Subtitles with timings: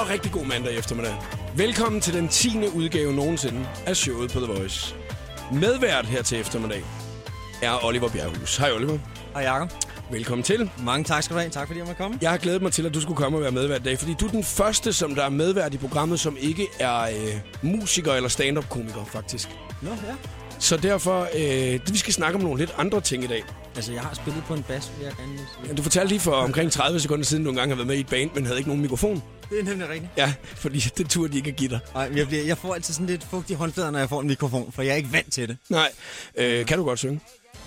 [0.00, 1.14] Og rigtig god mandag eftermiddag.
[1.56, 2.58] Velkommen til den 10.
[2.74, 4.94] udgave nogensinde af showet på The Voice.
[5.52, 6.84] Medvært her til eftermiddag
[7.62, 8.56] er Oliver Bjerghus.
[8.56, 8.98] Hej Oliver.
[9.34, 9.70] Hej Jacob.
[10.10, 10.70] Velkommen til.
[10.84, 11.50] Mange tak skal du have.
[11.50, 12.18] Tak fordi jeg måtte komme.
[12.22, 14.14] Jeg har glædet mig til, at du skulle komme og være medvært i dag, fordi
[14.14, 18.12] du er den første, som der er medvært i programmet, som ikke er øh, musiker
[18.12, 19.48] eller stand-up-komiker, faktisk.
[19.82, 20.14] Nå, ja.
[20.58, 23.44] Så derfor, øh, vi skal snakke om nogle lidt andre ting i dag.
[23.76, 25.68] Altså, jeg har spillet på en bas, vil jeg gerne sige.
[25.68, 28.00] Ja, Du fortalte lige for omkring 30 sekunder siden, du engang har været med i
[28.00, 29.22] et band, men havde ikke nogen mikrofon.
[29.50, 30.10] Det er nemlig rigtigt.
[30.16, 31.78] Ja, fordi det turde de ikke at give dig.
[31.94, 34.26] Ej, jeg, bliver, jeg får altid sådan lidt fugt i håndfladerne, når jeg får en
[34.26, 35.56] mikrofon, for jeg er ikke vant til det.
[35.68, 35.92] Nej.
[36.36, 37.20] Øh, kan du godt synge?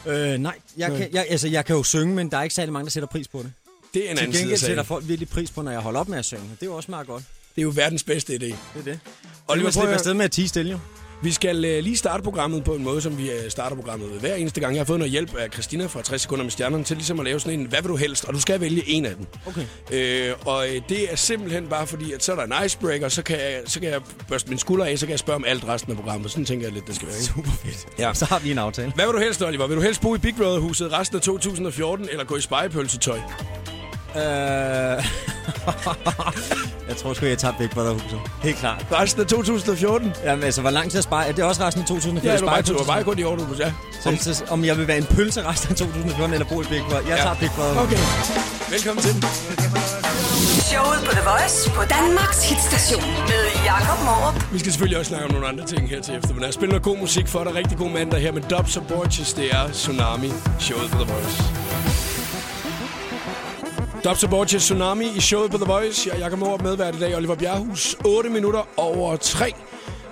[0.05, 0.97] Øh, nej, jeg, Nej.
[0.97, 3.07] Kan, jeg, altså, jeg kan jo synge, men der er ikke særlig mange, der sætter
[3.07, 3.51] pris på det.
[3.93, 4.85] Det er en Til anden side gengæld sætter sagen.
[4.85, 6.43] folk virkelig pris på, når jeg holder op med at synge.
[6.43, 7.23] Det er jo også meget godt.
[7.55, 8.37] Det er jo verdens bedste idé.
[8.39, 8.83] Det er det.
[8.83, 8.99] Oliver,
[9.47, 10.79] Oliver, prøv slippe at- afsted med at tige stille, jo.
[11.23, 14.35] Vi skal øh, lige starte programmet på en måde, som vi øh, starter programmet hver
[14.35, 14.75] eneste gang.
[14.75, 17.25] Jeg har fået noget hjælp af Christina fra 60 sekunder med stjernerne til ligesom at
[17.25, 18.25] lave sådan en, hvad vil du helst?
[18.25, 19.25] Og du skal vælge en af dem.
[19.45, 19.65] Okay.
[19.91, 23.23] Øh, og øh, det er simpelthen bare fordi, at så er der en icebreaker, så
[23.23, 25.67] kan jeg, så kan jeg børste min skulder af, så kan jeg spørge om alt
[25.67, 26.31] resten af programmet.
[26.31, 27.17] Sådan tænker jeg lidt, det skal være.
[27.17, 27.25] Ikke?
[27.25, 27.87] Super fedt.
[27.99, 28.13] Ja.
[28.13, 28.91] Så har vi en aftale.
[28.95, 29.67] Hvad vil du helst, Oliver?
[29.67, 33.19] Vil du helst bo i Big Brother-huset resten af 2014, eller gå i spejepølsetøj?
[34.15, 34.21] Øh...
[36.89, 38.19] jeg tror sgu, jeg tager Big Brother huset.
[38.43, 38.85] Helt klart.
[38.91, 40.13] Resten af 2014?
[40.23, 41.29] Jamen, altså, hvor lang tid er spejl?
[41.29, 42.29] Er det også resten af 2014?
[42.29, 42.45] Ja, du
[42.77, 43.71] var bare, du kun i Aarhus, ja.
[44.03, 46.81] Så, så, om jeg vil være en pølse resten af 2014 eller bo i Big
[46.81, 46.99] Brother.
[47.09, 47.23] Jeg Ja.
[47.23, 47.81] tager Big Brother.
[47.81, 47.97] Okay.
[48.69, 49.13] Velkommen til.
[50.71, 54.53] Showet på The Voice på Danmarks hitstation med Jakob Morup.
[54.53, 56.45] Vi skal selvfølgelig også snakke om nogle andre ting her til eftermiddag.
[56.45, 57.55] Jeg spiller noget god musik for dig.
[57.55, 59.33] Rigtig god mandag her med Dubs og Borges.
[59.33, 61.43] Det er Tsunami, showet på The Voice.
[64.03, 66.09] Dubs og Borges, Tsunami i showet på The Voice.
[66.09, 67.15] Jeg er Jakob Morup medvært i dag.
[67.15, 69.53] Oliver Bjerghus, 8 minutter over 3.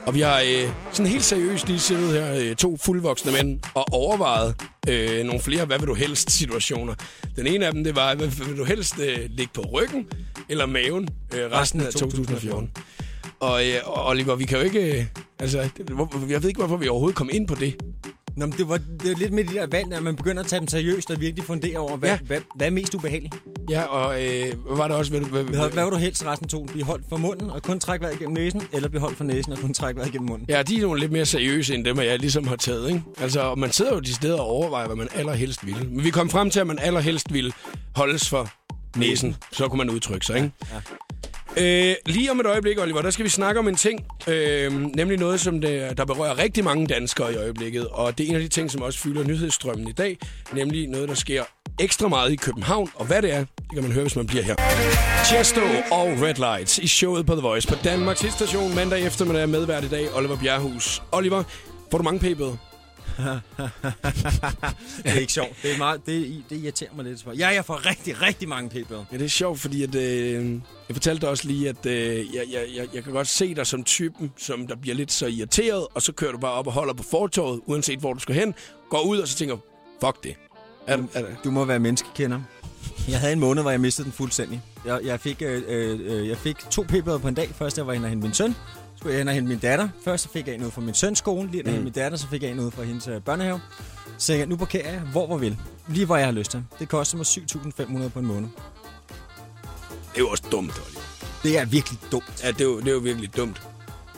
[0.06, 3.86] Og vi har øh, sådan helt seriøst lige siddet her, øh, to fuldvoksne mænd, og
[3.92, 4.56] overvejet
[4.90, 6.94] øh, nogle flere hvad vil du helst situationer.
[7.36, 10.08] Den ene af dem, det var, hvad vil du helst øh, ligge på ryggen
[10.50, 12.72] eller maven øh, resten af 2014.
[13.40, 15.00] Og, øh, Oliver, vi kan jo ikke...
[15.00, 15.06] Øh,
[15.40, 15.60] altså,
[16.30, 17.76] jeg ved ikke, hvorfor vi overhovedet kom ind på det.
[18.38, 20.48] Nå, men det var det er lidt med de der valg, at man begynder at
[20.48, 22.14] tage dem seriøst og virkelig fundere over, hvad, Ja.
[22.22, 22.26] ja.
[22.26, 23.36] hvad, hvad er mest ubehageligt?
[23.70, 25.12] Ja, og øh, var det også?
[25.12, 26.64] Hvad, hvad, Hvad, hvad vil du helst resten af to?
[26.64, 29.52] Blive holdt for munden og kun trække vejret gennem næsen, eller blive holdt for næsen
[29.54, 30.46] og kun trække vejret gennem munden?
[30.50, 33.04] Ja, de er nogle lidt mere seriøse end dem, jeg ligesom har taget, ikke?
[33.20, 35.90] Altså, og man sidder jo de steder og overvejer, hvad man allerhelst vil.
[35.90, 37.52] Men vi kom frem til, at man allerhelst ville
[37.96, 38.50] holdes for
[38.98, 39.36] næsen.
[39.52, 40.52] Så kunne man udtrykke sig, ikke?
[40.72, 40.76] Ja.
[41.58, 45.18] Øh, lige om et øjeblik, Oliver, der skal vi snakke om en ting, øh, nemlig
[45.18, 48.42] noget, som det, der berører rigtig mange danskere i øjeblikket, og det er en af
[48.42, 50.18] de ting, som også fylder nyhedsstrømmen i dag,
[50.54, 51.44] nemlig noget, der sker
[51.80, 54.44] ekstra meget i København, og hvad det er, det kan man høre, hvis man bliver
[54.44, 54.56] her.
[55.26, 55.62] Chesto
[55.92, 59.90] og Red Lights i showet på The Voice på Danmarks station mandag eftermiddag medvært i
[59.90, 61.02] dag, Oliver Bjerghus.
[61.12, 61.44] Oliver,
[61.92, 62.71] får du mange p-bøder?
[65.04, 65.50] Det er ikke sjovt.
[65.64, 67.26] Det, er meget, det, det irriterer mig lidt.
[67.40, 69.06] Ja, jeg får rigtig, rigtig mange p-bøder.
[69.12, 72.44] Ja, det er sjovt, fordi at, øh, jeg fortalte dig også lige, at øh, jeg,
[72.52, 75.88] jeg, jeg, jeg kan godt se dig som typen, som der bliver lidt så irriteret,
[75.94, 78.54] og så kører du bare op og holder på fortorvet, uanset hvor du skal hen,
[78.90, 79.58] går ud og så tænker,
[80.04, 80.36] fuck det.
[80.88, 82.42] Er, er, er, Du må være menneskekender.
[83.10, 84.62] Jeg havde en måned, hvor jeg mistede den fuldstændig.
[84.86, 87.50] Jeg, jeg, fik, øh, øh, jeg fik to p-bøder på en dag.
[87.56, 88.56] Først jeg var inde og hente min søn.
[89.02, 89.90] Skulle jeg hen og hente min datter.
[90.04, 91.52] Først så fik jeg en ud fra min søns skole.
[91.52, 91.84] Lige mm.
[91.84, 93.62] Min datter, så fik jeg en ud fra hendes øh, børnehave.
[94.18, 95.58] Så jeg, nu parkerer jeg hvor hvor vil.
[95.88, 96.64] Lige hvor jeg har lyst til.
[96.80, 98.50] Det koster mig 7.500 på en måned.
[100.10, 101.02] det er jo også dumt, Oliver.
[101.44, 102.44] Det er virkelig dumt.
[102.44, 103.62] Ja, det er jo, det er jo virkelig dumt.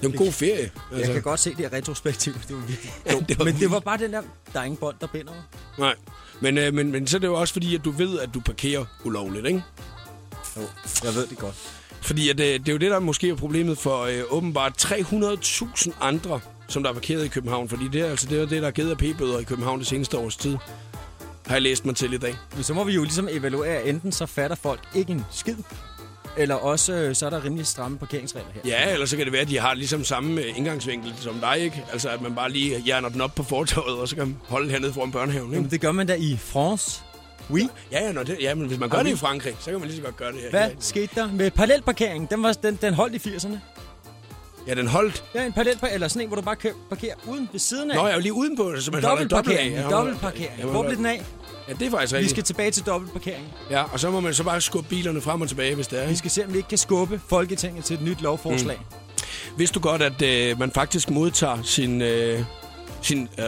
[0.02, 0.72] Det er en god ferie.
[0.92, 2.48] Jeg kan godt se det er retrospektivt.
[2.48, 3.30] Det var virkelig dumt.
[3.30, 4.22] det var Men det var bare den der,
[4.54, 5.44] der er ingen bånd, der binder mig.
[5.78, 5.96] Nej,
[6.42, 8.40] men, øh, men, men så er det jo også fordi, at du ved, at du
[8.40, 9.64] parkerer ulovligt, ikke?
[10.58, 10.62] Jo,
[11.04, 11.56] jeg ved det godt.
[12.04, 15.92] Fordi at, øh, det er jo det, der måske er problemet for øh, åbenbart 300.000
[16.02, 17.70] andre, som der er parkeret i København.
[17.70, 19.88] Fordi det er altså det, er det der er givet af p-bøder i København det
[19.88, 20.58] seneste års tid.
[21.48, 22.36] Har jeg læst mig til i dag.
[22.56, 25.56] Men så må vi jo ligesom evaluere, enten så fatter folk ikke en skid,
[26.38, 28.62] eller også øh, så er der rimelig stramme parkeringsregler her.
[28.66, 31.60] Ja, eller så kan det være, at de har ligesom samme øh, indgangsvinkel som dig,
[31.60, 31.84] ikke?
[31.92, 34.70] Altså, at man bare lige hjerner den op på fortorvet, og så kan man holde
[34.70, 35.56] hernede foran børnehaven, ikke?
[35.56, 37.02] Jamen, det gør man da i France.
[37.52, 37.68] Oui.
[37.92, 39.88] Ja, ja, når det, ja, men hvis man gør det i Frankrig, så kan man
[39.88, 40.50] lige så godt gøre det her.
[40.50, 42.30] Hvad skete der med parallelparkering?
[42.30, 43.58] Den, var, den, den holdt i 80'erne.
[44.68, 45.24] ja den holdt.
[45.36, 47.96] Ja, en parallel eller sådan en, hvor du bare kører, parkerer uden ved siden af.
[47.96, 49.86] Nå, jeg er lige udenpå, så man holder dobbelt af.
[49.92, 50.64] Dobbeltparkering.
[50.64, 51.24] Hvor blev den af?
[51.68, 52.32] Ja, det er faktisk Vi rigtigt.
[52.32, 53.54] skal tilbage til dobbeltparkering.
[53.70, 56.08] Ja, og så må man så bare skubbe bilerne frem og tilbage, hvis det er.
[56.08, 58.78] Vi skal se, om vi ikke kan skubbe Folketinget til et nyt lovforslag.
[58.78, 59.58] Mm.
[59.58, 62.44] Vidste du godt, at øh, man faktisk modtager sin, øh,
[63.02, 63.46] sin øh,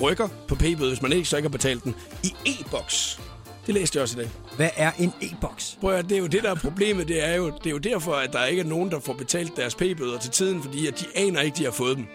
[0.00, 3.20] rykker på p-bøde, hvis man ikke så ikke har betalt den, i e-boks?
[3.68, 4.30] Det læste jeg også i dag.
[4.56, 5.78] Hvad er en e-boks?
[5.80, 7.08] Prøv at, det er jo det, der er problemet.
[7.08, 9.56] Det er, jo, det er jo derfor, at der ikke er nogen, der får betalt
[9.56, 12.06] deres p-bøder til tiden, fordi at de aner ikke, de har fået dem.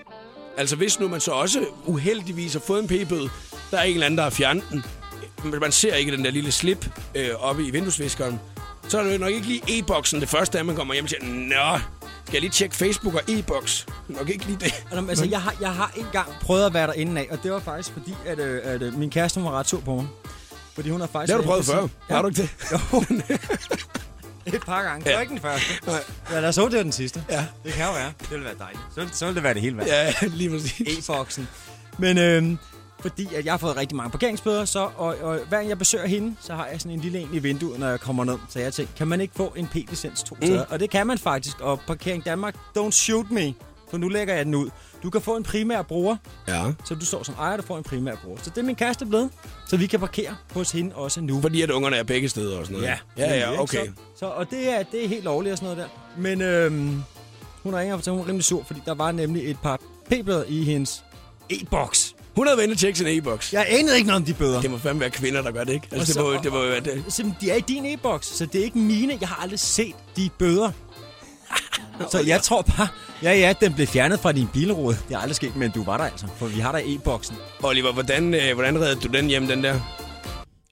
[0.58, 3.30] Altså hvis nu man så også uheldigvis har fået en p-bøde,
[3.72, 4.84] der er en eller anden, der har fjernet den.
[5.44, 8.40] Men Man ser ikke den der lille slip øh, oppe i vinduesviskeren.
[8.88, 11.10] så er det jo nok ikke lige e-boksen det første, at man kommer hjem og
[11.10, 11.80] siger, Nå,
[12.26, 13.86] skal jeg lige tjekke Facebook og e-boks?
[14.08, 14.74] Nok ikke lige det.
[15.10, 17.92] Altså, jeg, har, jeg har engang prøvet at være derinde af, og det var faktisk
[17.94, 20.08] fordi, at, øh, at øh, min kæreste var ret sur på mig.
[20.76, 21.28] Fordi hun har faktisk...
[21.28, 21.82] Det har du prøvet før.
[21.82, 22.50] sin- Har du ikke det?
[22.72, 23.04] Jo.
[24.54, 25.04] Et par gange.
[25.06, 25.20] Det Ja.
[25.20, 25.66] ikke den første.
[25.88, 26.00] Nej.
[26.32, 27.24] Ja, lad os håbe, det var den sidste.
[27.30, 27.46] Ja.
[27.64, 28.14] Det kan jo være.
[28.20, 28.84] Det vil være dejligt.
[28.96, 29.88] Så, så vil det være det hele værd.
[29.88, 31.10] Ja, lige præcis.
[31.10, 31.48] E-boksen.
[31.98, 32.58] Men øhm,
[33.00, 36.08] fordi at jeg har fået rigtig mange parkeringsbøder, så, og, og hver gang jeg besøger
[36.08, 38.38] hende, så har jeg sådan en lille en i vinduet, når jeg kommer ned.
[38.50, 40.66] Så jeg tænkte, kan man ikke få en P-licens to steder?
[40.70, 41.60] Og det kan man faktisk.
[41.62, 43.54] Og Parkering Danmark, don't shoot me.
[43.94, 44.70] For nu lægger jeg den ud.
[45.04, 46.16] Du kan få en primær bruger,
[46.48, 46.64] Ja.
[46.86, 48.38] så du står som ejer, du får en primær bruger.
[48.44, 49.30] Så det er min kæreste blevet.
[49.68, 51.42] Så vi kan parkere hos hende også nu.
[51.42, 52.98] Fordi at ungerne er begge steder og sådan noget.
[53.18, 53.62] ja, ja ikke?
[53.62, 53.86] okay.
[53.86, 56.22] Så, så, og det er, det er helt lovligt og sådan noget der.
[56.22, 57.04] Men øhm,
[57.64, 59.80] hun ringer og hun er rimelig sur, fordi der var nemlig et par
[60.10, 61.04] p-bøder i hendes
[61.50, 62.16] e-boks.
[62.36, 63.54] Hun havde at tjekke sin e-boks.
[63.54, 64.62] Jeg anede ikke noget om de bøder.
[64.62, 65.88] Det må fandme være kvinder, der gør det, ikke?
[65.92, 67.36] Og Altså, det så- må, det må være det.
[67.42, 69.18] De er i din e-boks, så det er ikke mine.
[69.22, 70.72] Jeg har aldrig set de bøder.
[72.12, 72.88] så jeg tror bare,
[73.24, 74.98] ja ja, den blev fjernet fra din bilrude.
[75.08, 77.36] Det er aldrig sket, men du var der altså, for vi har der e-boksen.
[77.64, 79.80] Oliver, hvordan, øh, hvordan reddede du den hjem, den der?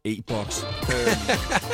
[0.06, 0.66] E-boks.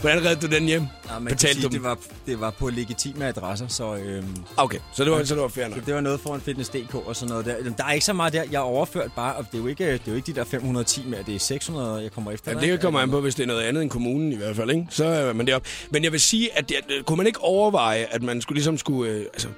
[0.00, 0.82] Hvordan reddede du den hjem?
[1.08, 5.04] Ja, man Betalte sige, det var, det var på legitime adresser, så øhm, Okay, så
[5.04, 5.86] det var, så det var fair nok.
[5.86, 7.56] Det var noget foran Fitness.dk og sådan noget der.
[7.78, 8.44] Der er ikke så meget der.
[8.50, 11.04] Jeg overført bare, og det er jo ikke, det er jo ikke de der 510
[11.06, 12.52] mere, det er 600, jeg kommer efter.
[12.52, 14.70] Ja, det kommer an på, hvis det er noget andet end kommunen i hvert fald,
[14.70, 14.86] ikke?
[14.90, 15.68] Så er man deroppe.
[15.90, 19.12] Men jeg vil sige, at det, kunne man ikke overveje, at man skulle ligesom skulle...
[19.12, 19.48] Øh, altså,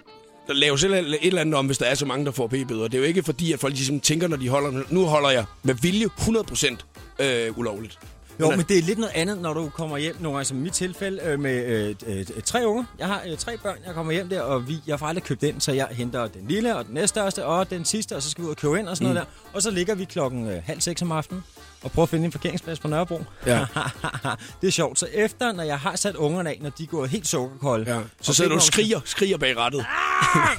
[0.48, 2.82] lave selv et eller andet om, hvis der er så mange, der får p-bøder.
[2.82, 4.82] Det er jo ikke fordi, at folk ligesom tænker, når de holder...
[4.88, 7.98] Nu holder jeg med vilje 100% øh, ulovligt.
[8.40, 10.60] Jo, men det er lidt noget andet, når du kommer hjem nogle gange, som i
[10.60, 12.84] mit tilfælde, øh, med øh, øh, tre unger.
[12.98, 15.42] Jeg har øh, tre børn, jeg kommer hjem der, og vi, jeg får aldrig købt
[15.42, 18.42] ind, så jeg henter den lille og den næststørste og den sidste, og så skal
[18.42, 19.14] vi ud og købe ind og sådan mm.
[19.14, 19.50] noget der.
[19.56, 21.44] Og så ligger vi klokken øh, halv seks om aftenen
[21.82, 23.20] og prøver at finde en parkeringsplads på Nørrebro.
[23.46, 23.58] Ja.
[24.60, 24.98] det er sjovt.
[24.98, 28.00] Så efter, når jeg har sat ungerne af, når de gået helt sukkerkolde, Ja.
[28.20, 29.86] Så sidder du og skriger, skriger bag rettet.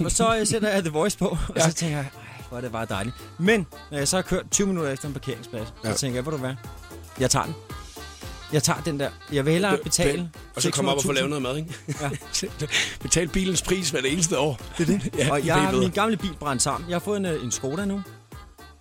[0.05, 1.69] og så øh, sætter jeg The Voice på, og Ja.
[1.69, 2.07] så tænker jeg,
[2.49, 3.15] hvor er det bare dejligt.
[3.37, 5.93] Men når jeg så har kørt 20 minutter efter en parkeringsplads, så Ja.
[5.93, 6.53] tænker jeg, hvor du hvad?
[7.19, 7.55] Jeg tager den.
[8.53, 9.09] Jeg tager den der.
[9.31, 11.13] Jeg vil hellere betale Og så kommer op og få 600.000.
[11.13, 11.75] lavet noget mad, ikke?
[12.01, 12.09] Ja.
[13.01, 14.59] Betal bilens pris hver det eneste år.
[14.77, 15.15] Det er det.
[15.17, 16.89] Ja, og jeg har min gamle bil brændt sammen.
[16.89, 18.01] Jeg har fået en, øh, en Skoda nu.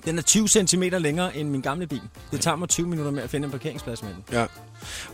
[0.04, 2.02] Den er 20 cm længere end min gamle bil.
[2.30, 4.24] Det tager mig 20 minutter med at finde en parkeringsplads med den.
[4.32, 4.46] Ja.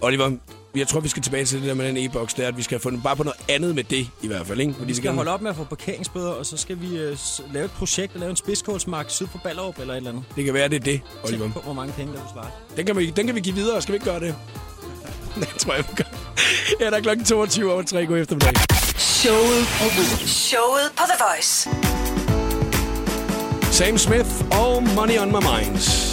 [0.00, 0.36] Oliver,
[0.76, 2.34] jeg tror, vi skal tilbage til det der med den e-boks.
[2.34, 4.46] Det er, at vi skal få den bare på noget andet med det, i hvert
[4.46, 4.60] fald.
[4.60, 4.74] Ikke?
[4.74, 7.16] Fordi Vi skal holde op med at få parkeringsbøder, og så skal vi øh,
[7.52, 10.24] lave et projekt og lave en spidskålsmark syd for Ballerup eller et eller andet.
[10.36, 11.42] Det kan være, det er det, Oliver.
[11.44, 12.50] Tænk på, hvor mange penge der du sparer.
[12.76, 13.82] Den kan, vi, den kan vi give videre.
[13.82, 14.34] Skal vi ikke gøre det?
[15.40, 16.04] Det tror jeg, vi gør.
[16.80, 18.06] Ja, der er klokken 22 over 3.
[18.06, 18.54] God eftermiddag.
[18.98, 21.68] Showet på, Showet på The Voice.
[23.72, 26.05] Sam Smith og Money on My Mind.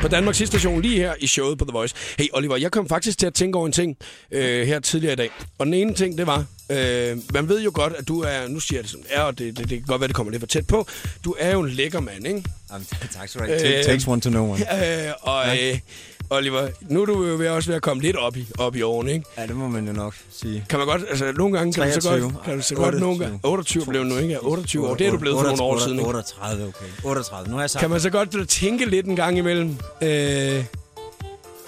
[0.00, 1.94] På Danmarks station lige her i showet på The Voice.
[2.18, 3.96] Hey Oliver, jeg kom faktisk til at tænke over en ting
[4.30, 5.30] øh, her tidligere i dag.
[5.58, 8.60] Og den ene ting, det var, øh, man ved jo godt, at du er, nu
[8.60, 10.40] siger jeg det som er, og det, det, det kan godt være, det kommer lidt
[10.40, 10.86] for tæt på.
[11.24, 12.44] Du er jo en lækker mand, ikke?
[12.72, 12.86] Jamen,
[13.16, 13.80] tak skal du have.
[13.80, 14.60] It takes one to know one.
[15.06, 15.78] Øh, og øh,
[16.32, 18.82] Oliver, nu er du jo ved også ved at komme lidt op i, op i
[18.82, 19.24] årene, ikke?
[19.38, 20.64] Ja, det må man jo nok sige.
[20.68, 22.32] Kan man godt, altså nogle gange kan du så 23.
[22.32, 24.28] godt, kan du så godt nogle gange, 28 blev nu, ikke?
[24.28, 26.08] Ja, 28 år, det er du blevet for nogle år siden, ikke?
[26.08, 26.84] 38, okay.
[27.04, 27.80] 38, nu har jeg sagt.
[27.80, 29.76] Kan man så godt tænke lidt en gang imellem?
[30.02, 30.64] Øh, ej,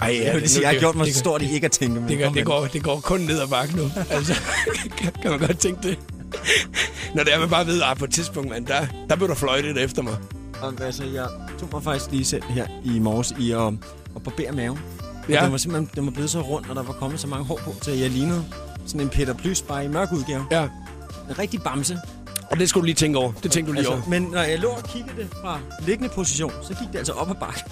[0.00, 2.00] ja, sige, jeg har gjort mig det, så stort i ikke at tænke.
[2.00, 3.90] men det, det, kom det, går, det går kun ned ad bakke nu.
[4.11, 4.35] Altså,
[4.99, 5.99] kan, kan man godt tænke det?
[7.14, 9.35] Når det er, man bare ved, at på et tidspunkt, man, der, der blev der
[9.35, 10.16] fløjtet efter mig.
[10.62, 11.26] Om, altså, jeg
[11.61, 13.73] tog mig faktisk lige selv her i morges i at,
[14.16, 14.78] at barbere maven.
[15.28, 15.35] Ja.
[15.35, 15.45] Ja.
[15.45, 17.61] Den var simpelthen den var blevet så rund, og der var kommet så mange hår
[17.64, 18.45] på, til jeg lignede
[18.87, 20.45] sådan en Peter Plys, bare i mørk udgave.
[20.50, 20.62] Ja,
[21.31, 21.99] En rigtig bamse.
[22.50, 23.33] og det skulle du lige tænke over.
[23.42, 24.00] Det tænkte du lige over.
[24.09, 27.31] men når jeg lå og kiggede det fra liggende position, så gik det altså op
[27.31, 27.61] ad bakke.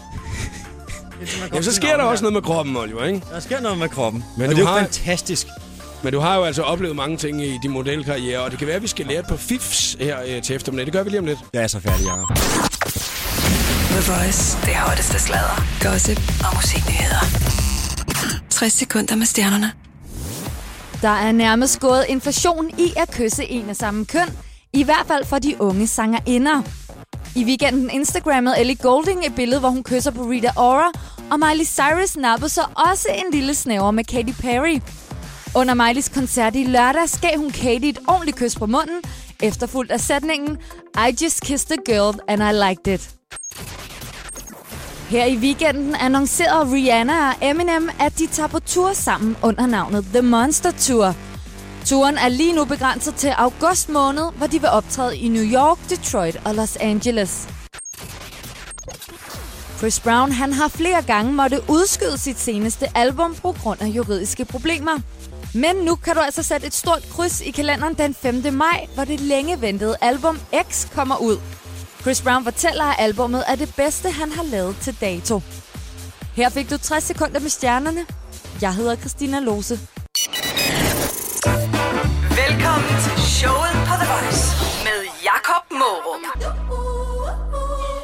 [1.52, 3.23] Jamen, så sker der også noget med kroppen, Oliver, ikke?
[3.32, 4.25] Der sker noget med kroppen.
[4.37, 5.47] Men og du det er har- fantastisk.
[6.02, 8.76] Men du har jo altså oplevet mange ting i din modelkarriere, og det kan være,
[8.76, 10.87] at vi skal lære par fifs her øh, til eftermiddag.
[10.87, 11.38] Det gør vi lige om lidt.
[11.54, 12.38] Jeg er så færdig, Jacob.
[13.90, 14.59] The Voice.
[14.66, 17.20] Det hotteste sladder, gossip og musiknyheder.
[18.50, 19.73] 60 sekunder med stjernerne.
[21.02, 24.28] Der er nærmest gået inflation i at kysse en af samme køn,
[24.73, 26.62] i hvert fald for de unge sangerinder.
[27.37, 30.92] I weekenden Instagrammede Ellie Golding et billede, hvor hun kysser på Rita Ora,
[31.30, 34.80] og Miley Cyrus nappede så også en lille snæver med Katy Perry.
[35.54, 39.02] Under Miley's koncert i lørdags gav hun Katy et ordentligt kys på munden,
[39.42, 40.59] efterfulgt af sætningen
[41.09, 43.14] I just kissed a girl and I liked it.
[45.11, 50.05] Her i weekenden annoncerede Rihanna og Eminem, at de tager på tur sammen under navnet
[50.12, 51.14] The Monster Tour.
[51.87, 55.79] Turen er lige nu begrænset til august måned, hvor de vil optræde i New York,
[55.88, 57.49] Detroit og Los Angeles.
[59.79, 64.45] Chris Brown han har flere gange måtte udskyde sit seneste album på grund af juridiske
[64.45, 65.00] problemer.
[65.55, 68.55] Men nu kan du altså sætte et stort kryds i kalenderen den 5.
[68.55, 70.38] maj, hvor det længe ventede album
[70.69, 71.37] X kommer ud.
[72.00, 75.40] Chris Brown fortæller, at albummet er det bedste, han har lavet til dato.
[76.37, 78.07] Her fik du 60 sekunder med stjernerne.
[78.62, 79.78] Jeg hedder Christina Lose.
[82.42, 84.45] Velkommen til showet på The Voice
[84.87, 86.52] med Jakob Morup.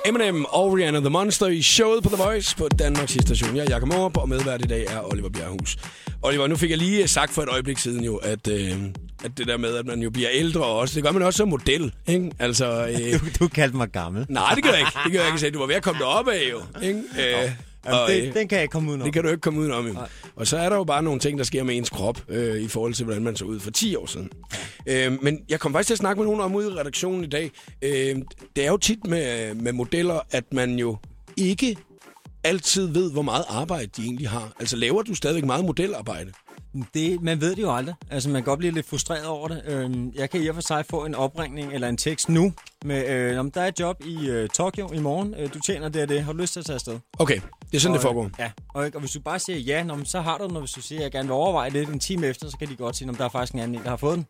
[0.06, 3.56] Eminem og Rihanna The Monster i showet på The Voice på Danmarks station.
[3.56, 5.76] Jeg er Jakob Morup, og medvært i dag er Oliver Bjerghus.
[6.22, 8.78] Oliver, nu fik jeg lige sagt for et øjeblik siden jo, at, øh,
[9.24, 11.48] at det der med, at man jo bliver ældre også, det gør man også som
[11.48, 12.30] model, ikke?
[12.38, 14.26] Altså, øh, Du, du kaldte mig gammel.
[14.28, 14.90] nej, det gør jeg ikke.
[15.04, 15.50] Det gør jeg ikke.
[15.50, 16.98] Du var ved at komme derop af jo, ikke?
[16.98, 17.50] Øh,
[17.86, 19.04] Jamen, og, det, øh, den kan jeg ikke komme udenom.
[19.06, 19.86] det kan du ikke komme udenom.
[19.86, 19.94] Jo.
[20.36, 22.68] Og så er der jo bare nogle ting, der sker med ens krop, øh, i
[22.68, 24.30] forhold til, hvordan man så ud for 10 år siden.
[24.86, 27.26] Øh, men jeg kom faktisk til at snakke med nogen om ude i redaktionen i
[27.26, 27.50] dag.
[27.82, 28.16] Øh,
[28.56, 30.96] det er jo tit med, med modeller, at man jo
[31.36, 31.76] ikke
[32.44, 34.52] altid ved, hvor meget arbejde de egentlig har.
[34.60, 36.32] Altså laver du stadigvæk meget modelarbejde?
[36.94, 37.94] Det, man ved det jo aldrig.
[38.10, 39.62] Altså, man kan godt blive lidt frustreret over det.
[39.66, 42.52] Øhm, jeg kan i og for sig få en opringning eller en tekst nu
[42.84, 45.34] med, øh, om der er et job i øh, Tokyo i morgen.
[45.38, 46.24] Øh, du tjener det og det.
[46.24, 46.98] Har du lyst til at tage afsted?
[47.18, 48.24] Okay, det er sådan, og, det foregår.
[48.24, 50.56] øh, Ja, og, og hvis du bare siger ja, nå, men så har du den,
[50.56, 52.68] og hvis du siger, at jeg gerne vil overveje det en time efter, så kan
[52.68, 54.26] de godt sige, om der er faktisk en anden en, der har fået den.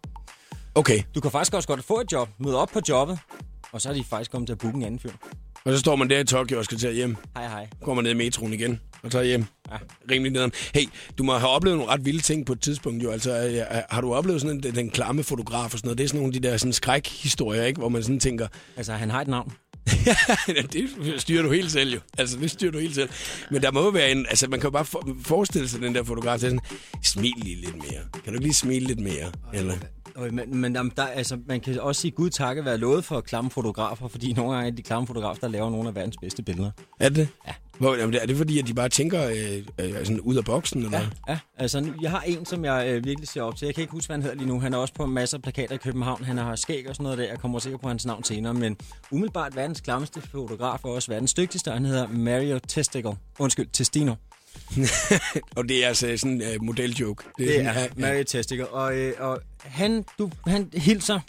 [0.74, 3.18] Okay, Du kan faktisk også godt få et job, møde op på jobbet,
[3.76, 5.10] og så er de faktisk kommet til at booke en anden fyr.
[5.64, 7.16] og så står man der i Tokyo og skal til hjem.
[7.36, 7.68] Hej, hej.
[7.82, 9.44] Kommer ned i metroen igen og tager hjem.
[9.70, 9.76] Ja.
[10.10, 10.52] Rimelig nederen.
[10.74, 10.84] Hey,
[11.18, 13.10] du må have oplevet nogle ret vilde ting på et tidspunkt jo.
[13.10, 15.98] Altså, øh, har du oplevet sådan en, den, den klamme fotograf og sådan noget?
[15.98, 17.78] Det er sådan nogle af de der sådan skrækhistorier, ikke?
[17.78, 19.52] Hvor man sådan tænker, Altså, han har et navn.
[20.06, 22.00] Ja, det styrer du helt selv jo.
[22.18, 23.08] Altså, det styrer du helt selv.
[23.50, 24.26] Men der må jo være en...
[24.28, 26.60] Altså, man kan jo bare for, forestille sig den der fotograf, der er sådan,
[27.02, 28.02] smil lige lidt mere.
[28.12, 29.32] Kan du ikke lige smile lidt mere?
[29.54, 29.74] Eller?
[30.30, 34.08] Men, men der, altså, man kan også sige, Gud takke være lovet for klamme fotografer,
[34.08, 36.70] fordi nogle gange er de klamme fotografer, der laver nogle af verdens bedste billeder.
[37.00, 37.28] Er det?
[37.46, 37.52] Ja.
[37.78, 40.82] Hvor, er det fordi, at de bare tænker øh, øh, sådan ud af boksen?
[40.82, 40.98] Eller?
[40.98, 41.38] Ja, ja.
[41.58, 43.66] Altså, jeg har en, som jeg øh, virkelig ser op til.
[43.66, 44.60] Jeg kan ikke huske, hvad han hedder lige nu.
[44.60, 46.24] Han er også på masser af plakater i København.
[46.24, 47.24] Han har skæg og sådan noget der.
[47.24, 48.54] Jeg kommer sikkert på hans navn senere.
[48.54, 48.76] Men
[49.10, 51.70] umiddelbart verdens klammeste fotograf og også verdens dygtigste.
[51.70, 53.16] Han hedder Mario Testicle.
[53.38, 54.14] Undskyld, Testino.
[55.56, 57.24] Og det er altså sådan en uh, modeljoke.
[57.38, 58.68] Det sådan, er ja, Mario Testicle.
[58.68, 61.20] Og, øh, og han, du, han hilser.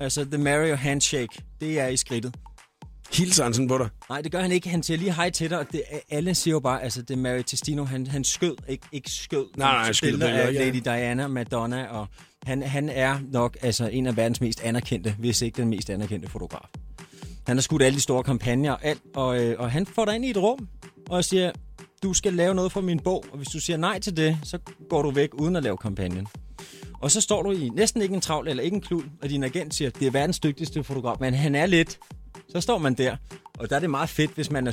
[0.00, 1.42] Altså, The Mario Handshake.
[1.60, 2.34] Det er i skridtet.
[3.12, 3.88] Hilser han sådan på dig?
[4.08, 4.68] Nej, det gør han ikke.
[4.68, 7.16] Han siger lige hej til dig, og det, alle siger jo bare, altså det er
[7.18, 9.46] Mary Testino, han, han skød, ikke, ikke skød.
[9.56, 10.64] Nej, nej, til skød billeder, af ja.
[10.64, 12.06] Lady Diana, Madonna, og
[12.42, 16.28] han, han er nok altså en af verdens mest anerkendte, hvis ikke den mest anerkendte
[16.28, 16.68] fotograf.
[17.46, 20.14] Han har skudt alle de store kampagner og alt, og, øh, og han får dig
[20.14, 20.68] ind i et rum
[21.08, 21.52] og siger,
[22.04, 24.58] du skal lave noget for min bog, og hvis du siger nej til det, så
[24.90, 26.26] går du væk uden at lave kampagnen.
[27.00, 29.44] Og så står du i næsten ikke en travl eller ikke en klud, og din
[29.44, 31.98] agent siger, det er verdens dygtigste fotograf, men han er lidt.
[32.48, 33.16] Så står man der,
[33.58, 34.72] og der er det meget fedt, hvis man er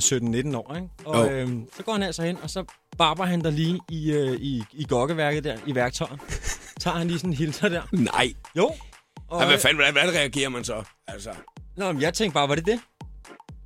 [0.52, 0.74] 17-19 år.
[0.74, 0.88] Ikke?
[1.04, 1.30] Og Jo.
[1.30, 2.64] øhm, så går han altså hen, og så
[2.98, 6.20] barber han dig lige i, øh, i, i gokkeværket der, i værktøjet.
[6.80, 7.82] Tager han lige sådan en hilser der.
[7.92, 8.32] Nej.
[8.56, 8.64] Jo.
[9.28, 10.82] Og, Og, hvad fanden, hvordan, hvordan reagerer man så?
[11.08, 11.30] Altså.
[11.76, 12.80] Nå, men jeg tænkte bare, var det det?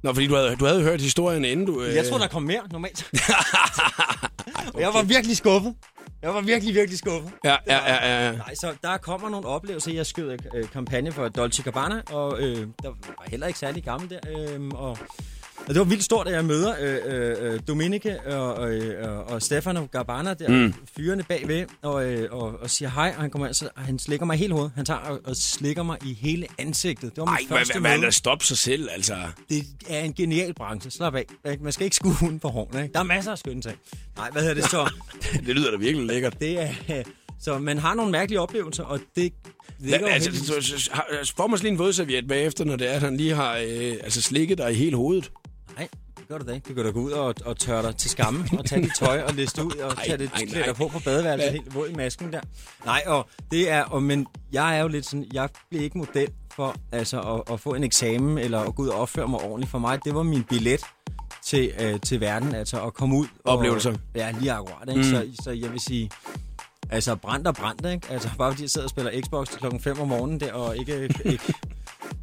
[0.07, 1.83] Nå, fordi du havde, du havde hørt historien inden du...
[1.83, 1.95] Øh...
[1.95, 3.07] Jeg tror, der kom mere normalt.
[4.75, 5.75] Og jeg var virkelig skuffet.
[6.23, 7.33] Jeg var virkelig, virkelig skuffet.
[7.45, 8.37] Ja, ja, ja, ja, ja.
[8.37, 9.93] Nej, så der kommer nogle oplevelser.
[9.93, 14.11] Jeg skød øh, kampagne for Dolce Gabbana, og øh, der var heller ikke særlig gammel
[14.11, 14.19] der.
[14.29, 14.99] Øh, og,
[15.69, 19.43] og det var vildt stort, at jeg møder øh, øh, Dominike og, og, øh, og
[19.43, 20.75] Stefano Gabbana der, mm.
[20.97, 24.35] fyrene bagved, og, øh, og, og siger hej, og han kommer altså, han slikker mig
[24.35, 24.73] i hele hovedet.
[24.77, 27.17] Han tager og, og slikker mig i hele ansigtet.
[27.17, 27.99] Det var Ej, mit hvad, første møde.
[27.99, 29.17] hvad, stop sig selv, altså.
[29.49, 30.91] Det er en genial branche.
[30.91, 31.25] Slap af.
[31.61, 32.83] Man skal ikke skue hunden på hårene.
[32.83, 32.93] Ikke?
[32.93, 33.79] Der er masser af skønne ting.
[34.17, 34.91] Nej, hvad hedder det så?
[35.47, 36.41] Det lyder da virkelig lækkert.
[36.41, 37.03] Det er,
[37.41, 39.33] så man har nogle mærkelige oplevelser, og det
[39.79, 41.07] ligger altså, så, så, så, har-
[41.37, 44.23] får man lige en vådserviet bagefter, når det er, at han lige har øh, altså,
[44.23, 45.31] slikket dig i hele hovedet?
[45.76, 46.68] Nej, det gør du da ikke.
[46.68, 49.23] Du kan da gå ud og, og tørre dig til skamme, og tage dit tøj
[49.23, 50.66] og liste ud, og tage det nej, klæde nej.
[50.66, 52.40] dig på på badeværelset, helt våd i masken der.
[52.85, 56.28] Nej, og det er, og, men jeg er jo lidt sådan, jeg bliver ikke model
[56.54, 59.71] for altså, at, at få en eksamen, eller at gå ud og opføre mig ordentligt.
[59.71, 60.80] For mig, det var min billet
[61.45, 63.26] til, øh, til verden, altså at komme ud.
[63.45, 63.95] Og, Oplevelser.
[64.14, 64.88] Ja, lige akkurat.
[64.88, 65.00] Ikke?
[65.00, 65.04] Mm.
[65.04, 66.11] Så, så jeg vil sige,
[66.90, 68.06] altså brændt og brændt, ikke?
[68.11, 70.76] Altså bare fordi jeg sidder og spiller Xbox til klokken 5 om morgenen der, og
[70.76, 71.54] ikke, ikke,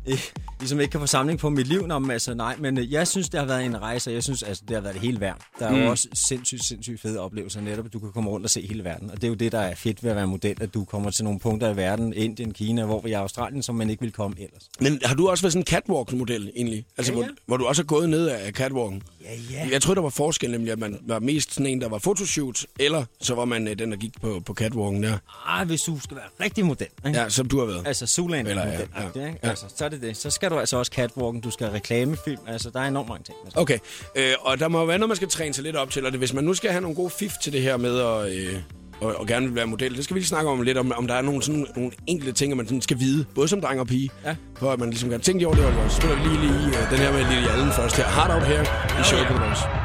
[0.06, 1.88] ikke, ligesom ikke kan få samling på mit liv.
[1.88, 4.24] Nå, men altså nej, men øh, jeg synes, det har været en rejse, og jeg
[4.24, 5.38] synes, altså, det har været det hele værd.
[5.60, 5.82] Der er mm.
[5.82, 8.84] jo også sindssygt, sindssygt fede oplevelser netop, at du kan komme rundt og se hele
[8.84, 9.10] verden.
[9.12, 11.10] Og det er jo det, der er fedt ved at være model, at du kommer
[11.10, 14.02] til nogle punkter i verden, Indien, Kina, hvor vi er i Australien, som man ikke
[14.02, 14.70] vil komme ellers.
[14.80, 16.86] Men har du også været sådan en catwalk-model, egentlig?
[16.98, 17.26] Altså, Ja, ja.
[17.26, 19.04] Hvor, hvor du også er gået ned af catwalken?
[19.24, 19.68] Ja, ja.
[19.72, 22.66] Jeg tror, der var forskel, nemlig at man var mest sådan en, der var fotoshoot,
[22.80, 25.18] eller så var man øh, den, der gik på, på catwalken der.
[25.46, 27.20] Ah, hvis du skal være rigtig model, ikke?
[27.20, 27.88] Ja, som du har været.
[27.88, 29.28] Altså Zoolander Eller, model, ja, ja.
[29.28, 29.40] ikke?
[29.44, 29.50] Ja.
[29.50, 30.18] Altså, så er det det.
[30.18, 33.24] Så skal du altså også catwalken, du skal have reklamefilm, altså der er enormt mange
[33.24, 33.38] ting.
[33.46, 33.60] Altså.
[33.60, 33.80] Okay,
[34.16, 36.12] øh, og der må jo være noget, man skal træne sig lidt op til, og
[36.12, 38.56] det, hvis man nu skal have nogle gode fif til det her med at, øh,
[39.04, 39.96] og, og gerne vil være model.
[39.96, 42.32] Det skal vi lige snakke om lidt, om, om der er nogle, sådan, nogle enkelte
[42.34, 44.36] ting, man sådan skal vide, både som dreng og pige, Ja.
[44.60, 45.66] for at man ligesom kan tænke over det.
[45.66, 48.04] Og så spiller vi lige, lige uh, den her med Lille Allen først her.
[48.06, 48.62] Hard Out her
[49.02, 49.83] i showet på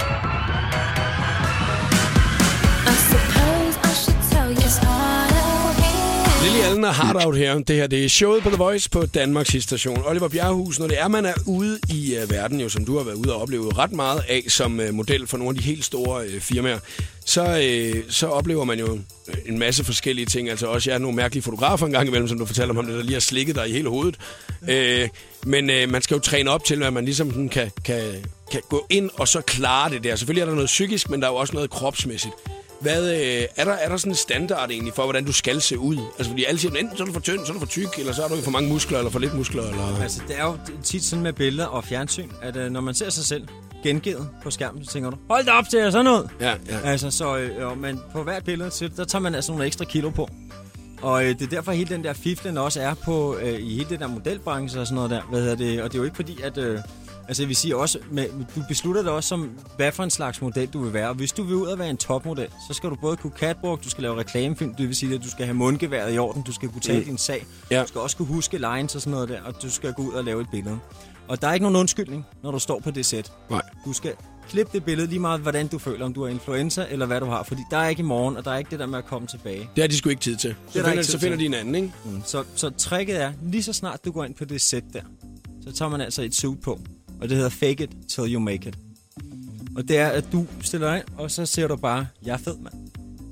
[6.49, 7.59] Lille Allen og Hard Out her.
[7.59, 10.03] Det her det er showet på The Voice på Danmarks station.
[10.05, 13.05] Oliver Bjerrehus, når det er, man er ude i uh, verden, jo, som du har
[13.05, 15.85] været ude og opleve ret meget af som uh, model for nogle af de helt
[15.85, 16.79] store uh, firmaer,
[17.25, 17.43] så,
[17.95, 18.99] uh, så oplever man jo
[19.47, 20.51] en masse forskellige ting.
[20.51, 23.03] Altså også, jeg er nogle mærkelige fotografer en gang imellem, som du fortæller om, der
[23.03, 24.17] lige har slikket dig i hele hovedet.
[24.63, 25.09] Uh,
[25.51, 28.03] men uh, man skal jo træne op til, at man ligesom sådan kan, kan,
[28.53, 30.17] kan gå ind og så klare det der.
[30.17, 32.35] Selvfølgelig er der noget psykisk, men der er jo også noget kropsmæssigt.
[32.81, 35.79] Hvad, øh, er, der, er der sådan en standard egentlig for, hvordan du skal se
[35.79, 35.97] ud?
[36.19, 37.99] Altså, fordi alle siger, enten så er du for tynd, så er du for tyk,
[37.99, 40.03] eller så har du for mange muskler, eller for lidt muskler, eller...
[40.03, 43.11] Altså, det er jo tit sådan med billeder og fjernsyn, at øh, når man ser
[43.11, 43.49] sig selv
[43.83, 46.31] gengivet på skærmen, så tænker du, hold da op, det er sådan noget.
[46.41, 46.79] Ja, ja.
[46.85, 50.11] Altså, så øh, man, på hvert billede, så, der tager man altså nogle ekstra kilo
[50.11, 50.29] på.
[51.03, 53.91] Og øh, det er derfor, hele den der fiflen også er på øh, i hele
[53.91, 55.23] det der modelbranche og sådan noget der.
[55.31, 55.83] Hvad hedder det?
[55.83, 56.59] Og det er jo ikke fordi, at...
[56.59, 56.79] Øh,
[57.29, 60.43] altså, jeg vil sige også, med, du beslutter dig også som, hvad for en slags
[60.43, 61.09] model du vil være.
[61.09, 63.85] Og hvis du vil ud og være en topmodel, så skal du både kunne catwalk,
[63.85, 66.53] du skal lave reklamefilm, det vil sige, at du skal have mundgeværet i orden, du
[66.53, 67.05] skal kunne tale Mm.
[67.05, 67.47] din sag.
[67.71, 67.83] Ja.
[67.83, 70.13] Du skal også kunne huske lines og sådan noget der, og du skal gå ud
[70.13, 70.79] og lave et billede.
[71.29, 73.33] Og der er ikke nogen undskyldning, når du står på det sæt.
[73.51, 73.63] Nej.
[73.85, 74.13] Du skal
[74.49, 77.27] klippe det billede lige meget, hvordan du føler, om du er influenza eller hvad du
[77.27, 77.43] har.
[77.43, 79.29] Fordi der er ikke i morgen, og der er ikke det der med at komme
[79.29, 79.69] tilbage.
[79.77, 80.55] Det har de sgu ikke tid til.
[80.69, 81.41] Så, der finder, ikke så tid finder til.
[81.41, 81.93] de en anden, ikke?
[82.05, 82.23] Mm.
[82.25, 85.01] Så, så tricket er, lige så snart du går ind på det sæt der,
[85.65, 86.81] så tager man altså et suit på.
[87.21, 88.79] Og det hedder fake it till you make it.
[89.77, 92.57] Og det er, at du stiller ind, og så ser du bare, jeg er fed,
[92.57, 92.75] mand.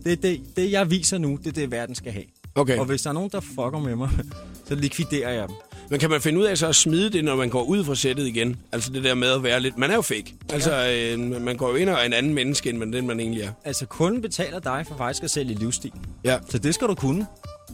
[0.04, 2.24] Det, er det, det, jeg viser nu, det er det, verden skal have.
[2.54, 2.78] Okay.
[2.78, 4.10] Og hvis der er nogen, der fucker med mig,
[4.68, 5.56] så likviderer jeg dem.
[5.90, 7.94] Men kan man finde ud af så at smide det, når man går ud fra
[7.94, 8.56] sættet igen?
[8.72, 9.78] Altså det der med at være lidt...
[9.78, 10.34] Man er jo fake.
[10.52, 13.20] Altså, øh, man går jo ind og er en anden menneske, end man, den man
[13.20, 13.50] egentlig er.
[13.64, 15.92] Altså, kunden betaler dig for faktisk at sælge livsstil.
[16.24, 16.38] Ja.
[16.48, 17.26] Så det skal du kunne.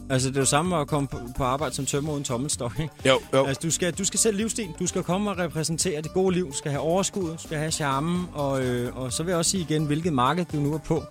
[0.09, 2.93] Altså, det er jo samme at komme på, på arbejde som tømmer uden tommelstok, ikke?
[3.05, 3.45] Jo, jo.
[3.45, 4.69] Altså, du skal, du skal sælge livsstil.
[4.79, 6.47] Du skal komme og repræsentere det gode liv.
[6.47, 7.29] Du skal have overskud.
[7.29, 8.25] Du skal have charmen.
[8.33, 11.03] Og, øh, og så vil jeg også sige igen, hvilket marked du nu er på.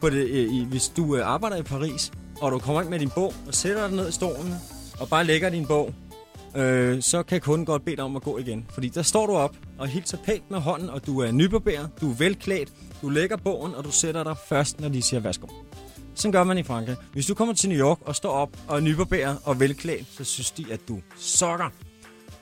[0.00, 2.98] på det, øh, i, hvis du øh, arbejder i Paris, og du kommer ind med
[2.98, 4.54] din bog, og sætter dig ned i stolen,
[5.00, 5.94] og bare lægger din bog,
[6.56, 8.66] øh, så kan kunden godt bede dig om at gå igen.
[8.70, 12.10] Fordi der står du op og hilser pænt med hånden, og du er nybarberet, du
[12.10, 12.72] er velklædt,
[13.02, 15.46] du lægger bogen, og du sætter dig først, når de siger værsgo.
[16.18, 16.96] Sådan gør man i Frankrig.
[17.12, 20.24] Hvis du kommer til New York og står op og er nybarberet og velklædt, så
[20.24, 21.72] synes de, at du sokker.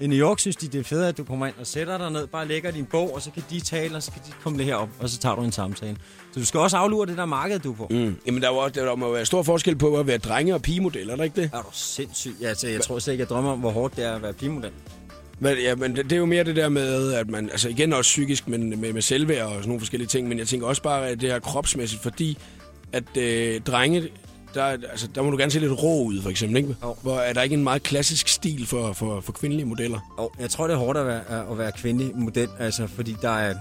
[0.00, 2.10] I New York synes de, det er fedt, at du kommer ind og sætter dig
[2.10, 4.58] ned, bare lægger din bog, og så kan de tale, og så kan de komme
[4.58, 5.96] det herop, og så tager du en samtale.
[6.32, 7.86] Så du skal også aflure det der marked, du er på.
[7.90, 8.16] Mm.
[8.26, 11.10] Jamen, der, er også, der må være stor forskel på at være drenge- og pigemodel,
[11.10, 11.50] er der ikke det?
[11.54, 12.34] Er du sindssyg?
[12.40, 14.32] Ja, altså, jeg tror slet ikke, jeg drømmer om, hvor hårdt det er at være
[14.32, 14.70] pigmodel.
[15.38, 17.92] Men, ja, men det, det er jo mere det der med, at man, altså igen
[17.92, 20.82] også psykisk, men med, med selvværd og sådan nogle forskellige ting, men jeg tænker også
[20.82, 22.38] bare, at det her kropsmæssigt, fordi
[22.92, 24.08] at øh, drenge,
[24.54, 26.76] der, altså, der må du gerne se lidt rå ud, for eksempel, ikke?
[26.82, 26.96] Jo.
[27.02, 30.14] Hvor er der ikke en meget klassisk stil for, for, for kvindelige modeller?
[30.18, 33.30] Og jeg tror, det er hårdt at være, at være kvindelig model, altså, fordi der
[33.30, 33.54] er,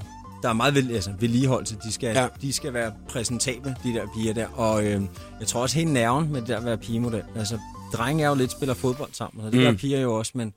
[0.43, 1.75] der er meget vel, altså, vedligeholdelse.
[1.83, 2.27] De skal, Ja.
[2.41, 4.47] de skal være præsentable, de der piger der.
[4.47, 5.01] Og øh,
[5.39, 7.23] jeg tror også helt nerven med det der at være pigemodel.
[7.35, 7.59] Altså,
[7.93, 9.65] drenge er jo lidt spiller fodbold sammen, og det Mm.
[9.65, 10.53] gør piger jo også, men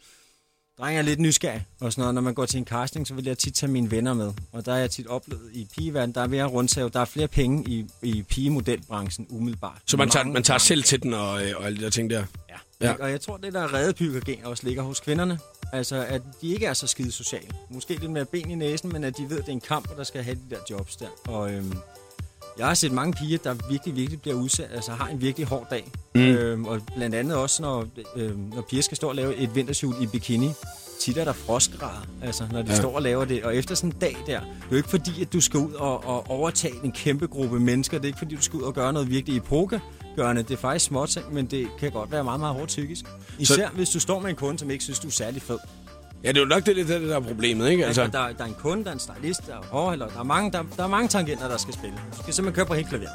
[0.78, 2.14] drenge er lidt nysgerrige og sådan noget.
[2.14, 4.32] Når man går til en casting, så vil jeg tit tage mine venner med.
[4.52, 7.04] Og der er jeg tit oplevet i pigeverdenen, der er ved at rundsave, der er
[7.04, 9.78] flere penge i, i pigemodelbranchen umiddelbart.
[9.86, 12.10] Så man tager, man tager selv til den og, øh, og alle de der ting
[12.10, 12.24] der.
[12.48, 12.54] Ja.
[12.80, 12.94] Ja.
[13.00, 15.38] Og jeg tror, det der redepygergen også ligger hos kvinderne.
[15.72, 17.48] Altså, at de ikke er så skide sociale.
[17.70, 19.90] Måske lidt mere ben i næsen, men at de ved, at det er en kamp,
[19.90, 21.08] og der skal have de der jobs der.
[21.24, 21.74] Og øhm,
[22.58, 25.66] jeg har set mange piger, der virkelig, virkelig bliver udsat, altså har en virkelig hård
[25.70, 25.92] dag.
[26.18, 26.24] Mm.
[26.36, 29.94] Øhm, og blandt andet også, når, øhm, når piger skal stå og lave et vintershoot
[30.00, 30.50] i bikini.
[31.00, 32.72] Tit er der frostgrader, altså, når de Ja.
[32.74, 32.78] ja.
[32.80, 33.44] står og laver det.
[33.44, 35.72] Og efter sådan en dag der, det er jo ikke fordi, at du skal ud
[35.72, 37.98] og, og overtage en kæmpe gruppe mennesker.
[37.98, 40.42] Det er ikke fordi, du skal ud og gøre noget virkelig epokegørende.
[40.42, 43.04] Det er faktisk småting, men det kan godt være meget, meget hårdt psykisk.
[43.38, 45.58] Især hvis du står med en kunde, som ikke synes, du er særlig fed.
[46.24, 47.86] Ja, det er jo nok det, det, der er problemet, ikke?
[47.86, 50.06] Altså, Altså, der, der er en kunde, der er en stylist, der er hårholder.
[50.08, 51.96] Der er mange, der, der er mange tangenter, der skal spille.
[52.16, 53.08] Du skal simpelthen køre på helt klaver.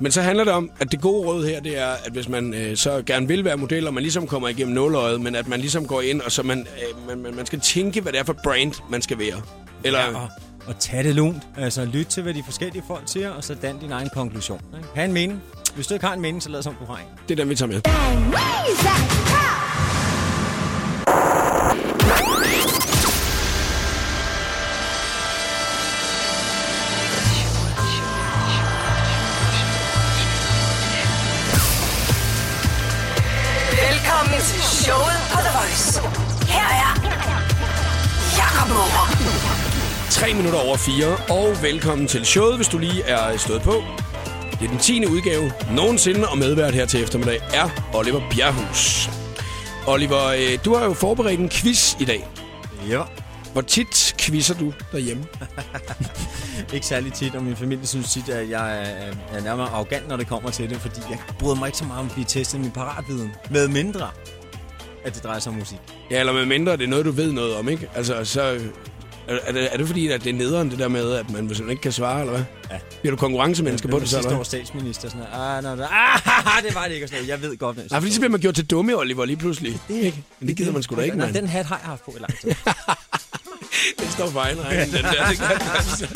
[0.00, 2.54] Men så handler det om, at det gode råd her, det er, at hvis man
[2.54, 5.60] øh, så gerne vil være model, og man ligesom kommer igennem nåløjet, men at man
[5.60, 8.24] ligesom går ind, og så man, øh, man, man, man skal tænke, hvad det er
[8.24, 9.42] for brand, man skal være.
[9.84, 10.28] Eller, Ja, og,
[10.66, 11.42] og tag det lunt.
[11.56, 14.60] Altså, lyt til, hvad de forskellige folk siger, og så dan din egen konklusion.
[14.76, 14.88] Ikke?
[14.94, 15.42] Ha' en mening.
[15.74, 17.04] Hvis du ikke har en mening, så lad som du har en.
[17.28, 17.80] det er den, vi tager med.
[40.10, 43.82] 3 minutter over 4, og velkommen til showet, hvis du lige er stået på.
[44.60, 45.06] Det er den 10.
[45.06, 49.10] udgave nogensinde, og medvært her til eftermiddag er Oliver Bjerghus.
[49.86, 52.28] Oliver, øh, du har jo forberedt en quiz i dag.
[52.88, 53.02] Ja.
[53.52, 55.24] Hvor tit quizzer du derhjemme?
[56.74, 60.16] Ikke særlig tit, og min familie synes tit, at jeg er, er nærmere arrogant, når
[60.16, 62.58] det kommer til det, fordi jeg bryder mig ikke så meget om at blive testet
[62.58, 63.30] i min paratviden.
[63.50, 64.08] Med mindre,
[65.06, 65.78] at det drejer sig om musik.
[66.10, 67.88] Ja, eller med mindre det er noget, du ved noget om, ikke?
[67.94, 68.60] Altså, så...
[69.28, 71.44] Er, er, det, er det fordi, at det er nederen, det der med, at man
[71.60, 72.44] man ikke kan svare, eller hvad?
[72.70, 72.76] Ja.
[73.00, 74.44] Bliver du konkurrencemenneske på det, så, eller hvad?
[74.44, 77.28] statsminister, sådan ah, no, no, ah, det var det ikke, og sådan noget.
[77.28, 79.80] Jeg ved godt, Nej, fordi så bliver man gjort til dumme, Oliver, lige pludselig.
[79.88, 80.22] Det, ikke?
[80.40, 81.34] Men det gider man sgu da ikke, Nej, mand.
[81.34, 82.50] den hat har jeg haft på i lang tid.
[83.98, 85.28] Den står for egen regning, den der.
[85.28, 86.06] Det, gør altså.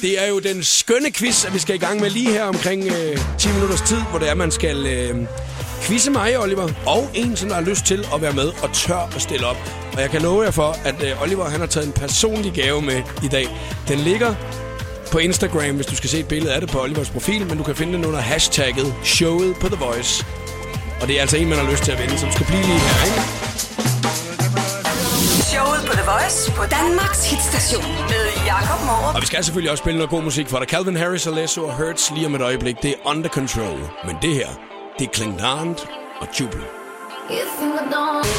[0.00, 2.84] det er jo den skønne quiz, at vi skal i gang med lige her omkring
[2.86, 5.16] øh, 10 minutters tid, hvor det er, man skal øh,
[5.82, 9.10] quizze mig, Oliver, og en, som der har lyst til at være med og tør
[9.16, 9.56] at stille op.
[9.92, 12.82] Og jeg kan love jer for, at øh, Oliver han har taget en personlig gave
[12.82, 13.48] med i dag.
[13.88, 14.34] Den ligger
[15.12, 17.64] på Instagram, hvis du skal se et billede af det på Olivers profil, men du
[17.64, 20.26] kan finde den under hashtagget showet på The Voice.
[21.00, 22.78] Og det er altså en, man har lyst til at vinde, du skal blive lige
[22.78, 23.20] her, ikke?
[25.52, 29.14] Showet på The Voice på Danmarks hitstation med Jakob Morup.
[29.14, 30.68] Og vi skal selvfølgelig også spille noget god musik for dig.
[30.68, 32.76] Calvin Harris og Lesso og Hurts lige om et øjeblik.
[32.82, 33.80] Det er Under Control.
[34.06, 34.71] Men det her,
[35.02, 35.80] det er Klingdant
[36.20, 36.60] og Jubel.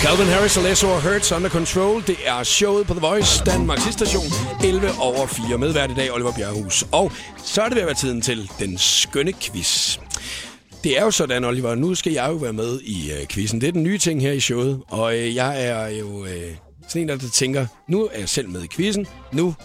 [0.02, 2.04] Calvin Harris og Lesso og Hurts Under Control.
[2.08, 4.24] Det er showet på The Voice, Danmarks station.
[4.64, 6.86] 11 over 4 medvært i dag, Oliver Bjerghus.
[6.92, 10.00] Og så er det ved at være tiden til den skønne quiz.
[10.84, 13.62] Det er jo sådan, Oliver, nu skal jeg jo være med i øh, quizzen.
[13.62, 14.82] Det er den nye ting her i showet.
[14.88, 16.56] Og øh, jeg er jo øh,
[16.88, 19.08] sådan en, der tænker, nu er jeg selv med i quizzen.
[19.32, 19.56] Nu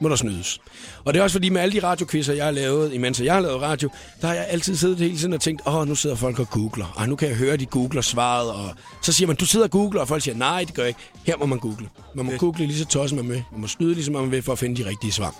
[0.00, 0.60] må der snydes.
[1.04, 3.40] Og det er også fordi, med alle de radioquizzer, jeg har lavet, imens jeg har
[3.40, 3.88] lavet radio,
[4.20, 6.92] der har jeg altid siddet hele tiden og tænkt, åh, nu sidder folk og googler.
[6.96, 8.50] Og nu kan jeg høre, de googler svaret.
[8.50, 8.70] Og
[9.02, 11.00] så siger man, du sidder og googler, og folk siger, nej, det gør jeg ikke.
[11.26, 11.88] Her må man google.
[12.14, 13.42] Man må google lige så tosset man med.
[13.52, 15.34] Man må snyde lige så meget man vil for at finde de rigtige svar.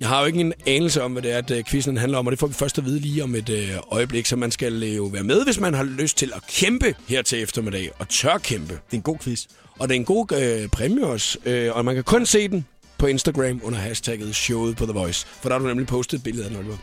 [0.00, 2.26] Jeg har jo ikke en anelse om, hvad det er, at øh, quizzen handler om,
[2.26, 4.82] og det får vi først at vide lige om et øh, øjeblik, så man skal
[4.82, 8.08] øh, jo være med, hvis man har lyst til at kæmpe her til eftermiddag, og
[8.08, 8.72] tør kæmpe.
[8.72, 9.46] Det er en god quiz.
[9.78, 12.66] Og det er en god øh, præmie også, øh, og man kan kun se den
[13.02, 16.24] på Instagram under hashtagget showet på The Voice, for der har du nemlig postet et
[16.24, 16.76] billede af den, Oliver.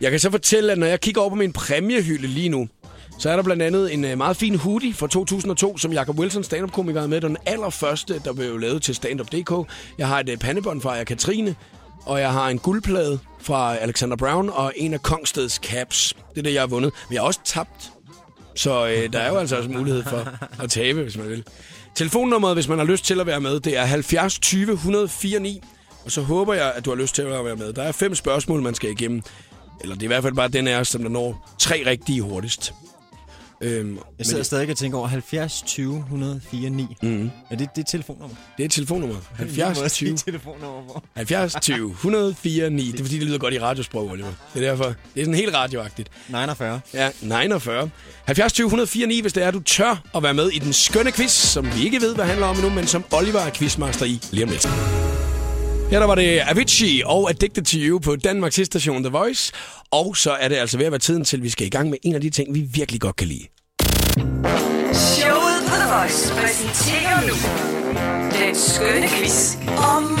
[0.00, 2.68] Jeg kan så fortælle, at når jeg kigger over på min præmiehylde lige nu,
[3.18, 6.44] så er der blandt andet en øh, meget fin hoodie fra 2002, som Jacob Wilson,
[6.44, 7.20] stand-up-komiker, havde med.
[7.20, 9.70] Den allerførste, der blev lavet til standup.dk.
[9.98, 11.54] Jeg har et øh, pandebånd fra Katrine,
[12.02, 16.16] og jeg har en guldplade fra Alexander Brown og en af Kongsteds caps.
[16.30, 16.92] Det er det, jeg har vundet.
[17.08, 17.92] Men jeg har også tabt
[18.56, 20.28] så øh, der er jo altså også mulighed for
[20.62, 21.44] at tabe, hvis man vil.
[21.96, 25.62] Telefonnummeret, hvis man har lyst til at være med, det er 70 20 104 9.
[26.04, 27.72] Og så håber jeg, at du har lyst til at være med.
[27.72, 29.22] Der er fem spørgsmål, man skal igennem.
[29.80, 32.22] Eller det er i hvert fald bare den af os, som der når tre rigtige
[32.22, 32.74] hurtigst.
[33.60, 36.96] Øhm, Jeg sidder men stadig og tænker over 70 20 104 9.
[37.02, 37.30] Mm.
[37.50, 38.36] Er det det er telefonnummer?
[38.58, 39.14] det er telefonnummer.
[39.14, 41.04] Må 70 jeg 20 sige telefonnummer hvor?
[41.16, 42.90] 70 20 104 9.
[42.92, 44.32] Det er fordi, det lyder godt i radiosprog, Oliver.
[44.54, 44.84] Det er derfor.
[44.84, 46.08] Det er sådan helt radioagtigt.
[46.28, 46.80] 49.
[46.94, 47.90] Ja, 49.
[48.24, 51.12] 70 20 104 9, hvis det er, du tør at være med i den skønne
[51.12, 54.20] quiz, som vi ikke ved, hvad handler om endnu, men som Oliver er quizmaster i
[54.30, 55.15] lige om lidt.
[55.90, 59.52] Her der var det Avicii og Addicted to You på Danmarks station The Voice.
[59.90, 61.90] Og så er det altså ved at være tiden til, at vi skal i gang
[61.90, 63.46] med en af de ting, vi virkelig godt kan lide.
[64.92, 67.34] Showet på The Voice præsenterer nu
[68.46, 70.18] den skønne quiz om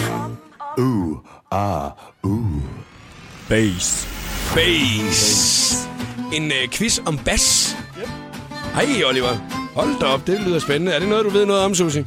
[3.48, 4.08] Bass.
[4.54, 5.88] Bass.
[6.34, 7.76] En øh, quiz om bas.
[8.74, 9.36] Hej Oliver.
[9.74, 10.92] Hold da op, det lyder spændende.
[10.92, 12.06] Er det noget, du ved noget om, Susie?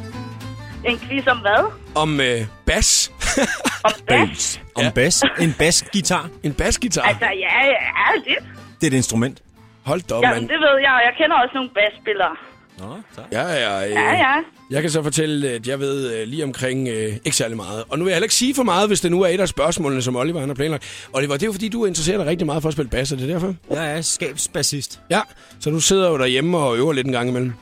[0.86, 1.72] En quiz om hvad?
[1.96, 3.09] Om øh, bas.
[3.88, 4.62] Om bas?
[4.76, 4.90] Om Ja.
[4.90, 5.24] bass.
[5.40, 6.30] En bassgitar.
[6.44, 7.02] en basgitar.
[7.02, 8.44] Altså, ja, ja, lidt.
[8.82, 9.42] Det er et instrument.
[9.84, 10.50] Hold da op, Jamen, mand.
[10.50, 12.36] det ved jeg, og jeg kender også nogle basspillere.
[12.80, 13.22] Nå, så.
[13.32, 14.36] Ja, ja, øh, Ja, ja.
[14.72, 17.84] Jeg kan så fortælle, at jeg ved øh, lige omkring øh, ikke særlig meget.
[17.90, 19.48] Og nu vil jeg heller ikke sige for meget, hvis det nu er et af
[19.48, 21.08] spørgsmålene, som Oliver han har planlagt.
[21.14, 23.16] Oliver, det er jo fordi, du interesserer dig rigtig meget for at spille bass, er
[23.18, 23.56] det derfor?
[23.72, 25.00] Jeg er skabsbassist.
[25.10, 25.22] Ja,
[25.60, 27.54] så du sidder jo derhjemme og øver lidt en gang imellem.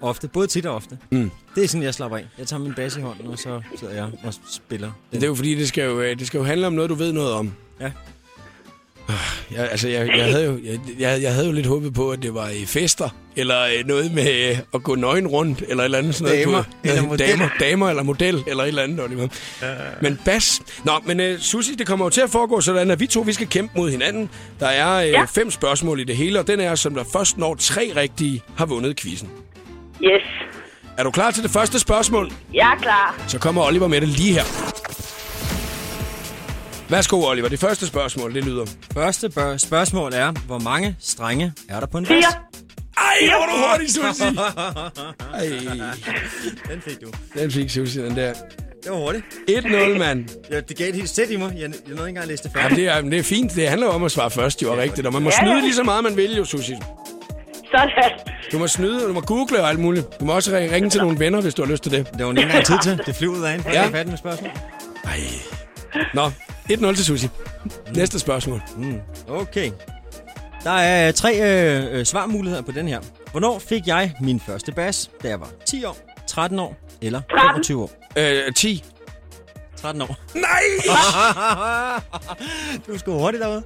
[0.00, 0.28] Ofte.
[0.28, 0.98] Både tit og ofte.
[1.10, 1.30] Mm.
[1.54, 2.24] Det er sådan, jeg slapper af.
[2.38, 4.90] Jeg tager min bass i hånden, og så sidder jeg og spiller.
[5.12, 5.20] Den.
[5.20, 6.94] Det er jo fordi, det skal jo, øh, det skal jo handle om noget, du
[6.94, 7.52] ved noget om.
[7.80, 7.90] Ja.
[9.54, 12.22] Jeg, altså, jeg, jeg, havde jo, jeg, jeg, jeg havde jo lidt håbet på, at
[12.22, 15.84] det var i fester, eller øh, noget med øh, at gå nøgen rundt, eller et
[15.84, 16.46] eller andet sådan noget.
[16.46, 17.28] Damer, Du- eller model.
[17.28, 19.00] Damer, damer eller model, eller et eller andet.
[19.00, 19.28] Oliver.
[20.02, 20.62] Men bas.
[20.84, 23.32] Nå, men uh, Susi, det kommer jo til at foregå sådan, at vi to vi
[23.32, 24.30] skal kæmpe mod hinanden.
[24.60, 25.24] Der er uh, Ja.
[25.24, 28.66] fem spørgsmål i det hele, og den er, som der først når tre rigtige, har
[28.66, 29.28] vundet quizzen.
[30.02, 30.22] Yes.
[30.98, 32.32] Er du klar til det første spørgsmål?
[32.54, 33.24] Jeg er klar.
[33.28, 34.44] Så kommer Oliver med det lige her.
[36.90, 37.48] Værsgo, Oliver.
[37.48, 38.66] Det første spørgsmål, det lyder...
[38.94, 42.16] Første bør- spørgsmål er, hvor mange strenge er der på en Fire.
[42.16, 42.36] bass?
[42.96, 44.24] Ej, hvor er du hurtig, Susi!
[45.34, 47.06] Ej, Den fik du.
[47.40, 48.32] den fik Susi, den der.
[48.82, 49.24] Det var hurtigt.
[49.50, 50.28] 1-0, mand.
[50.50, 51.52] Ja, det gav et helt sæt i mig.
[51.54, 52.78] Jeg, jeg nåede ikke engang at læse det Ja, færdigt.
[52.78, 53.54] det, er, det er fint.
[53.54, 55.06] Det handler jo om at svare først, jo er rigtigt.
[55.06, 55.50] Og man må Ja, ja.
[55.50, 56.80] snyde lige så meget, man vil jo, Susie.
[57.74, 58.10] Sådan.
[58.52, 60.20] Du må snyde, og du må google og alt muligt.
[60.20, 62.10] Du må også ringe ringe til nogle venner, hvis du har lyst til det.
[62.18, 63.00] Det var ikke engang tid til.
[63.06, 63.86] Det flyvede af en, Ja.
[63.86, 64.50] fat med spørgsmål.
[65.04, 65.20] Ej.
[66.14, 66.30] Nå,
[66.72, 67.30] 1-0 til Susie.
[67.96, 68.62] Næste spørgsmål.
[69.28, 69.70] Okay.
[70.64, 73.00] Der er tre øh, øh, svarmuligheder på den her.
[73.30, 75.10] Hvornår fik jeg min første bas?
[75.22, 77.20] Da jeg var 10 år, 13 år eller
[77.52, 77.90] 25 år?
[78.16, 78.84] Øh, 10.
[79.76, 80.16] 13 år.
[80.34, 80.62] Nej!
[82.86, 83.62] Du er sgu hurtigt derude.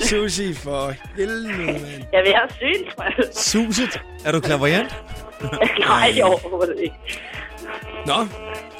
[0.00, 2.02] Susie, for helvede, mand.
[2.12, 3.28] Jeg vil have syn, tror jeg.
[3.32, 4.00] Suset.
[4.24, 4.94] Er du klaverjant?
[5.88, 6.94] Nej, overhovedet ikke.
[8.06, 8.14] Nå,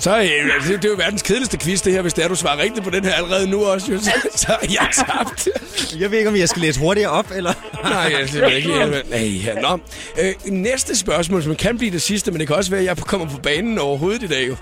[0.02, 0.24] så øh,
[0.68, 2.84] det, det er jo verdens kedeligste quiz, det her, hvis det er, du svarer rigtigt
[2.84, 3.92] på den her allerede nu også.
[3.92, 3.98] Jo.
[3.98, 5.48] Så, så er jeg tabt.
[6.00, 7.52] Jeg ved ikke, om jeg skal læse hurtigere op, eller...
[7.82, 8.68] Nej, jeg det ved jeg ikke.
[8.68, 9.02] lige.
[9.10, 9.78] Nej, ja, nå.
[10.20, 12.96] Øh, næste spørgsmål, som kan blive det sidste, men det kan også være, at jeg
[12.96, 14.48] kommer på banen overhovedet i dag.
[14.48, 14.56] Jo.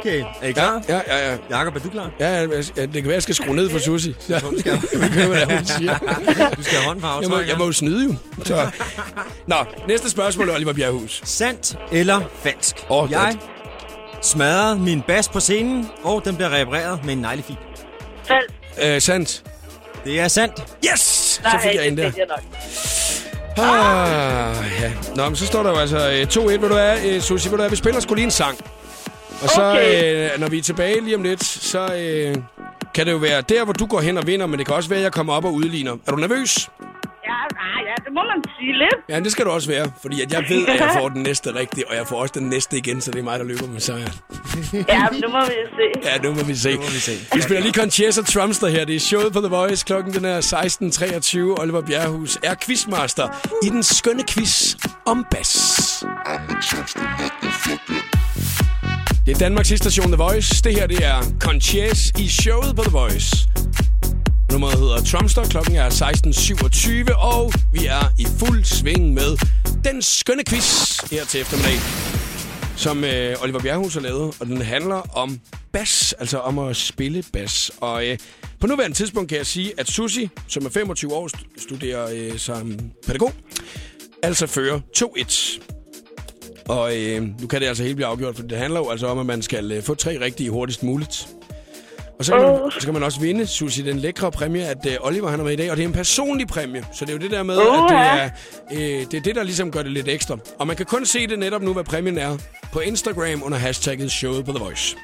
[0.00, 0.24] Okay.
[0.42, 0.82] Er I klar?
[0.88, 1.36] Ja, ja, ja.
[1.50, 2.10] Jakob, er du klar?
[2.20, 4.14] Ja, ja, ja, det kan være, at jeg skal skrue ned for Susie.
[4.28, 5.98] Ja, det er, hun siger.
[6.56, 8.14] Du skal have på Jeg må, jeg må jo snyde jo.
[8.44, 8.66] Så.
[9.46, 9.56] Nå,
[9.88, 11.22] næste spørgsmål, Oliver Bjerghus.
[11.24, 12.76] Sandt eller falsk?
[12.90, 13.53] Åh, jeg godt.
[14.24, 17.56] Smadrede min bas på scenen, og den blev repareret med en neglefil.
[18.24, 18.54] Falsk.
[18.84, 19.42] Øh, sandt.
[20.04, 20.76] Det er sandt.
[20.92, 21.00] Yes!
[21.00, 22.22] Så Nej, fik jeg en det der.
[23.56, 23.64] jeg.
[23.64, 24.92] Ah, ja.
[25.16, 27.56] Nå, men så står der jo altså øh, 2-1, hvor du er, øh, Susie, hvor
[27.58, 27.68] du er.
[27.68, 28.58] Vi spiller sgu lige en sang.
[29.42, 30.32] Og så, Okay.
[30.34, 32.34] øh, når vi er tilbage lige om lidt, så øh,
[32.94, 34.88] kan det jo være der, hvor du går hen og vinder, men det kan også
[34.88, 35.92] være, at jeg kommer op og udligner.
[36.06, 36.68] Er du nervøs?
[37.24, 38.98] Ja, nej, ja, det må man sige lidt.
[39.08, 41.54] Ja, det skal du også være, fordi at jeg ved, at jeg får den næste
[41.54, 43.80] rigtige, og jeg får også den næste igen, så det er mig, der løber med
[43.80, 44.12] sejren.
[44.88, 46.08] Ja, men nu må vi se.
[46.10, 46.74] Ja, nu må vi se.
[46.74, 47.12] Nu må vi se.
[47.34, 48.84] Vi spiller lige Conchessa Trumster her.
[48.84, 49.84] Det er showet på The Voice.
[49.86, 50.40] Klokken den er
[51.56, 51.62] 16.23.
[51.62, 53.28] Oliver Bjerrehus er quizmaster
[53.66, 54.74] i den skønne quiz
[55.06, 56.04] om bas.
[59.26, 60.62] Det er Danmarks station The Voice.
[60.64, 63.48] Det her det er Conchess i showet på The Voice.
[64.54, 65.44] Nummeret hedder Trumster.
[65.44, 69.36] Klokken er 16.27, og vi er i fuld sving med
[69.84, 71.78] den skønne quiz her til eftermiddag
[72.76, 75.40] som øh, Oliver Bjerghus har lavet, og den handler om
[75.72, 77.70] bas, altså om at spille bas.
[77.80, 78.18] Og øh,
[78.60, 82.78] på nuværende tidspunkt kan jeg sige, at Susi, som er 25 år, studerer øh, som
[83.06, 83.32] pædagog,
[84.22, 85.60] altså fører 2-1.
[86.68, 89.18] Og øh, nu kan det altså helt blive afgjort, for det handler jo altså om,
[89.18, 91.28] at man skal øh, få tre rigtige hurtigst muligt.
[92.18, 94.96] Og så kan, man, så kan man også vinde, Susi, den lækre præmie, at øh,
[95.00, 95.70] Oliver han er med i dag.
[95.70, 97.90] Og det er en personlig præmie, så det er jo det der med, Åh, at
[97.90, 98.18] det ja.
[98.18, 98.30] er,
[98.72, 100.36] øh, det er det, der ligesom gør det lidt ekstra.
[100.58, 102.36] Og man kan kun se det netop nu, hvad præmien er,
[102.72, 104.96] på Instagram under hashtagget showet på The Voice.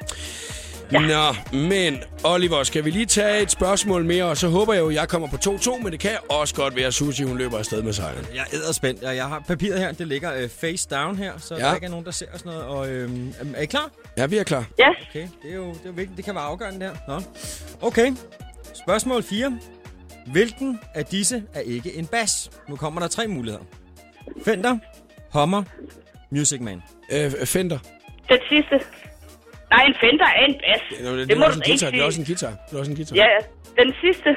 [0.92, 0.99] Ja.
[0.99, 4.88] Nå, men Oliver, skal vi lige tage et spørgsmål mere, og så håber jeg jo,
[4.88, 7.59] at jeg kommer på 2-2, men det kan også godt være, at Susie hun løber
[7.59, 8.27] afsted med sejren.
[8.35, 9.03] Jeg er spændt.
[9.03, 9.92] Jeg, jeg har papiret her.
[9.92, 11.64] Det ligger øh, face down her, så Ja.
[11.64, 12.64] der ikke er nogen, der ser sådan noget.
[12.66, 13.11] Og, øh,
[13.55, 13.90] er I klar?
[14.20, 14.61] Ja, vi er klar.
[14.61, 15.06] Yes.
[15.11, 16.16] Okay, det er jo, det er jo vigtigt.
[16.16, 16.92] Det kan være afgørende der.
[17.09, 17.20] Nå.
[17.80, 18.12] Okay.
[18.74, 19.59] Spørgsmål 4.
[20.26, 22.50] Hvilken af disse er ikke en bas?
[22.68, 23.64] Nu kommer der tre muligheder.
[24.44, 24.78] Fender,
[25.38, 25.62] Hummer,
[26.30, 26.83] Music Man.
[27.12, 27.78] Øh, Fender.
[28.28, 28.74] Den sidste.
[29.70, 30.98] Nej, en Fender er en bas.
[30.98, 31.90] Det, det, det, det er må også du en ikke guitar.
[31.90, 32.22] Det er også sige.
[32.22, 32.50] en guitar.
[32.70, 33.16] Det er også en guitar.
[33.16, 33.83] Ja, ja.
[33.85, 34.37] Den sidste.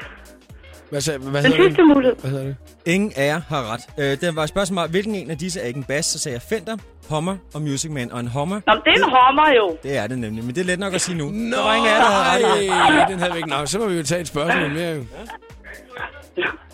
[0.90, 1.88] Hvad, sag- hvad Den hedder sidste det?
[1.94, 2.16] mulighed.
[2.20, 2.56] Hvad hedder det?
[2.86, 3.80] Ingen af jer har ret.
[3.98, 6.06] Øh, det var et spørgsmål hvilken en af disse er ikke en bas?
[6.06, 6.76] Så sagde jeg Fender,
[7.08, 8.12] Hummer og Music Man.
[8.12, 9.76] Og en Hummer, Nå, det er en hommer jo.
[9.82, 10.44] det er det nemlig.
[10.44, 11.30] Men det er let nok at sige nu.
[11.30, 13.48] Nå, der var ingen af der havde nej, den havde vi ikke.
[13.50, 14.94] Nå, så må vi jo tage et spørgsmål mere.
[14.94, 15.04] jo.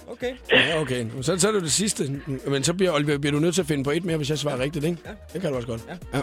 [0.09, 0.33] Okay.
[0.53, 1.07] Ja, okay.
[1.23, 2.21] Så, så er det det sidste.
[2.47, 4.39] Men så bliver, Oliver, bliver du nødt til at finde på et mere, hvis jeg
[4.39, 4.99] svarer rigtigt, ikke?
[5.07, 5.11] Ja.
[5.33, 5.83] Det kan du også godt.
[6.13, 6.19] Ja.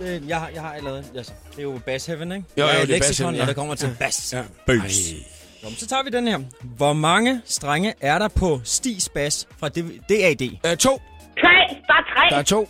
[0.00, 0.16] ja.
[0.16, 1.04] Øh, jeg, har, jeg har allerede...
[1.16, 2.44] Altså, det er jo Bass Heaven, ikke?
[2.58, 3.46] Jo, jo, det er Bass Heaven, ja.
[3.46, 4.32] det kommer til bass.
[4.32, 4.42] ja.
[4.66, 5.10] Bass.
[5.12, 5.16] Ej.
[5.62, 6.38] Nå, men så tager vi den her.
[6.62, 10.42] Hvor mange strenge er der på Stis Bass fra DAD?
[10.66, 11.02] Øh, to.
[11.40, 11.76] Tre.
[11.86, 12.30] Der er tre.
[12.30, 12.68] Der er to.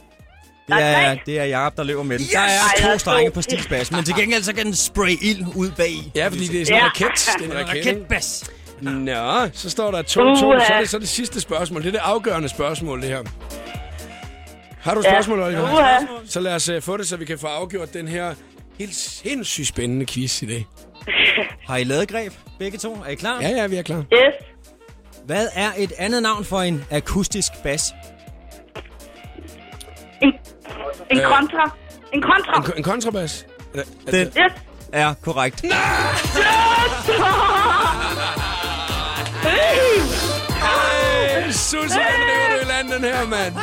[0.68, 2.24] Det er er, det er Jacob, der løber med den.
[2.24, 2.32] Yes!
[2.32, 5.16] Der er er to strenge på Stis Bass, men til gengæld så kan den spray
[5.22, 5.94] ild ud bag.
[6.14, 6.86] Ja, fordi det er sådan en Ja.
[6.86, 7.28] raket.
[7.38, 7.74] Det er en raket.
[7.86, 7.90] ikke?
[7.90, 8.50] Raketbass.
[8.80, 10.06] Nå, så står der 2-2.
[10.66, 11.82] Så er det så det sidste spørgsmål.
[11.82, 13.22] Det er det afgørende spørgsmål, det her.
[14.80, 15.12] Har du et Ja.
[15.12, 15.62] spørgsmål, Oliver?
[15.62, 15.98] Uha.
[16.26, 18.34] Så lad os uh, få det, så vi kan få afgjort den her
[18.78, 20.66] helt sindssygt spændende quiz i dag.
[21.68, 22.94] Har I lavet greb, begge to?
[23.06, 23.40] Er I klar?
[23.40, 23.96] Ja, ja, vi er klar.
[23.98, 24.34] Yes.
[25.26, 27.94] Hvad er et andet navn for en akustisk bas?
[30.22, 30.32] En,
[31.10, 31.24] en Øh.
[31.24, 31.70] kontra.
[32.12, 32.56] En kontra.
[32.56, 33.46] En, en kontrabas?
[33.74, 34.52] Er, er, Den Yes.
[34.92, 35.64] er korrekt.
[40.62, 42.18] Hey, Susie, hey.
[42.18, 43.54] lever du i den her, mand.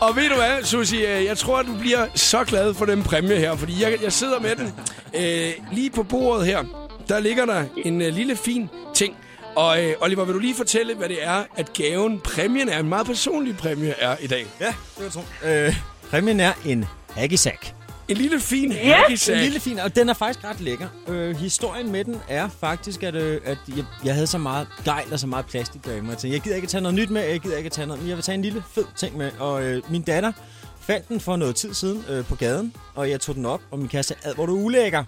[0.00, 3.36] Og ved du hvad, Susie, øh, jeg tror, du bliver så glad for den præmie
[3.36, 4.74] her, fordi jeg, jeg sidder med den
[5.14, 6.64] øh, lige på bordet her.
[7.08, 9.16] Der ligger der en øh, lille fin ting.
[9.56, 12.88] Og øh, Oliver, vil du lige fortælle, hvad det er, at gaven, præmien er, en
[12.88, 14.46] meget personlig præmie er i dag?
[14.60, 15.20] Ja, det var tro.
[15.48, 15.76] Øh,
[16.10, 17.72] præmien er en haggisack.
[18.08, 19.38] En lille fin Ja, En hackisack.
[19.40, 20.88] lille fin, og den er faktisk ret lækker.
[21.08, 25.12] Øh, historien med den er faktisk, at, øh, at jeg, jeg havde så meget gejl
[25.12, 26.10] og så meget plastik derhjemme.
[26.10, 28.08] Jeg tænkte, jeg gider ikke tage noget nyt med, jeg gider ikke tage noget, men
[28.08, 29.30] jeg vil tage en lille fed ting med.
[29.38, 30.32] Og øh, min datter
[30.80, 33.78] fandt den for noget tid siden øh, på gaden, og jeg tog den op, og
[33.78, 35.04] min kæreste sagde, "Ad, hvor du ulækker.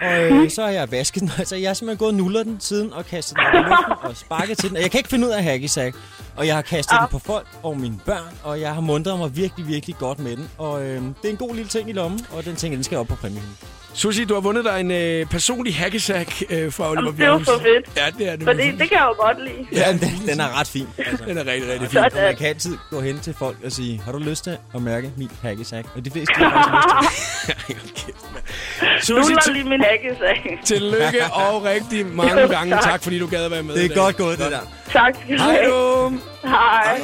[0.00, 2.60] Og øh, så har jeg vasket den, altså jeg har simpelthen gået og nullet den
[2.60, 4.76] siden og kastet den i luften og sparket til den.
[4.76, 5.96] Og jeg kan ikke finde ud af hackisack.
[6.36, 9.36] Og jeg har kastet den på folk og mine børn, og jeg har mundret mig
[9.36, 10.50] virkelig, virkelig godt med den.
[10.58, 12.98] Og øh, det er en god lille ting i lommen, og den ting, den skal
[12.98, 13.56] op på præmien.
[13.94, 17.28] Susie, du har vundet dig en øh, personlig hackisack øh, fra Oliver Jamen, det er
[17.28, 17.96] jo for fedt.
[17.96, 18.44] Ja, det er det.
[18.44, 19.66] Fordi det kan jeg jo godt lide.
[19.72, 20.86] Ja, den, den er ret fin.
[20.98, 21.24] Altså.
[21.24, 21.98] Den er rigtig, rigtig fin.
[22.02, 22.22] Sådan.
[22.24, 25.10] Man kan altid gå hen til folk og sige, har du lyst til at mærke
[25.16, 25.86] min hackesack?
[25.96, 27.94] Og de fleste har faktisk lyst
[29.06, 29.34] til det.
[29.34, 30.60] Var til, lige min hakkesag.
[30.64, 32.82] tillykke og rigtig mange gange tak.
[32.82, 34.60] tak, fordi du gad at være med Det er godt gået, det der.
[34.92, 35.70] Tak skal du Hej have.
[35.70, 36.12] du.
[36.44, 37.00] Hej.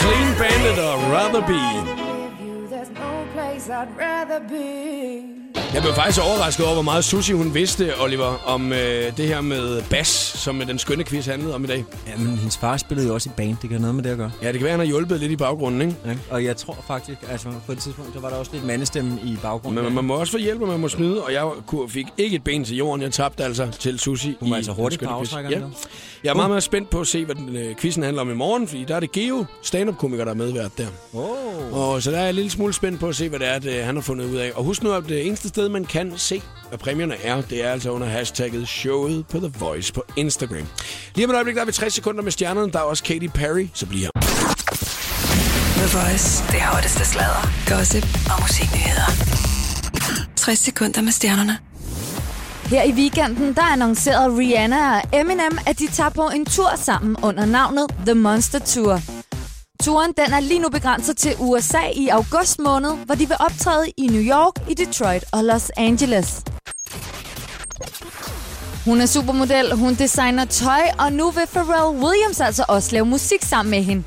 [0.00, 2.03] Clean Bandit og Rather Be.
[3.70, 5.43] I'd rather be.
[5.74, 9.40] Jeg blev faktisk overrasket over, hvor meget Susie hun vidste, Oliver, om øh, det her
[9.40, 11.84] med bass, som den skønne quiz handlede om i dag.
[12.06, 13.56] Ja, men hendes far spillede jo også i band.
[13.62, 14.30] Det kan noget med det at gøre.
[14.42, 15.96] Ja, det kan være, han har hjulpet lidt i baggrunden, ikke?
[16.06, 16.14] Ja.
[16.30, 19.38] Og jeg tror faktisk, altså på et tidspunkt, så var der også lidt mandestemme i
[19.42, 19.84] baggrunden.
[19.84, 21.46] Men man må også få hjælp, og man må snyde, og jeg
[21.88, 23.02] fik ikke et ben til jorden.
[23.02, 24.34] Jeg tabte altså til Susie.
[24.40, 25.60] Hun var i altså hurtigt på Ja.
[26.24, 28.34] Jeg er meget, meget spændt på at se, hvad den, øh, quizzen handler om i
[28.34, 30.86] morgen, fordi der er det Geo, stand-up-komiker, der er medvært der.
[31.12, 31.78] Oh.
[31.78, 33.58] Og så der er jeg en lille smule spændt på at se, hvad det er,
[33.58, 34.52] det, han har fundet ud af.
[34.54, 37.70] Og husk nu, at det eneste sted, man kan se, hvad præmierne er, det er
[37.70, 40.66] altså under hashtagget showet på The Voice på Instagram.
[41.14, 42.72] Lige om et øjeblik, der er vi 60 sekunder med stjernerne.
[42.72, 44.08] Der er også Katy Perry, så bliver
[45.76, 46.44] The Voice.
[46.52, 49.08] Det hotteste sladder, gossip og musiknyheder.
[50.36, 51.58] 60 sekunder med stjernerne.
[52.64, 57.16] Her i weekenden, der annoncerede Rihanna og Eminem, at de tager på en tur sammen
[57.22, 59.23] under navnet The Monster Tour.
[59.84, 63.86] Turen den er lige nu begrænset til USA i august måned, hvor de vil optræde
[63.96, 66.42] i New York, i Detroit og Los Angeles.
[68.84, 73.42] Hun er supermodel, hun designer tøj, og nu vil Pharrell Williams altså også lave musik
[73.42, 74.02] sammen med hende.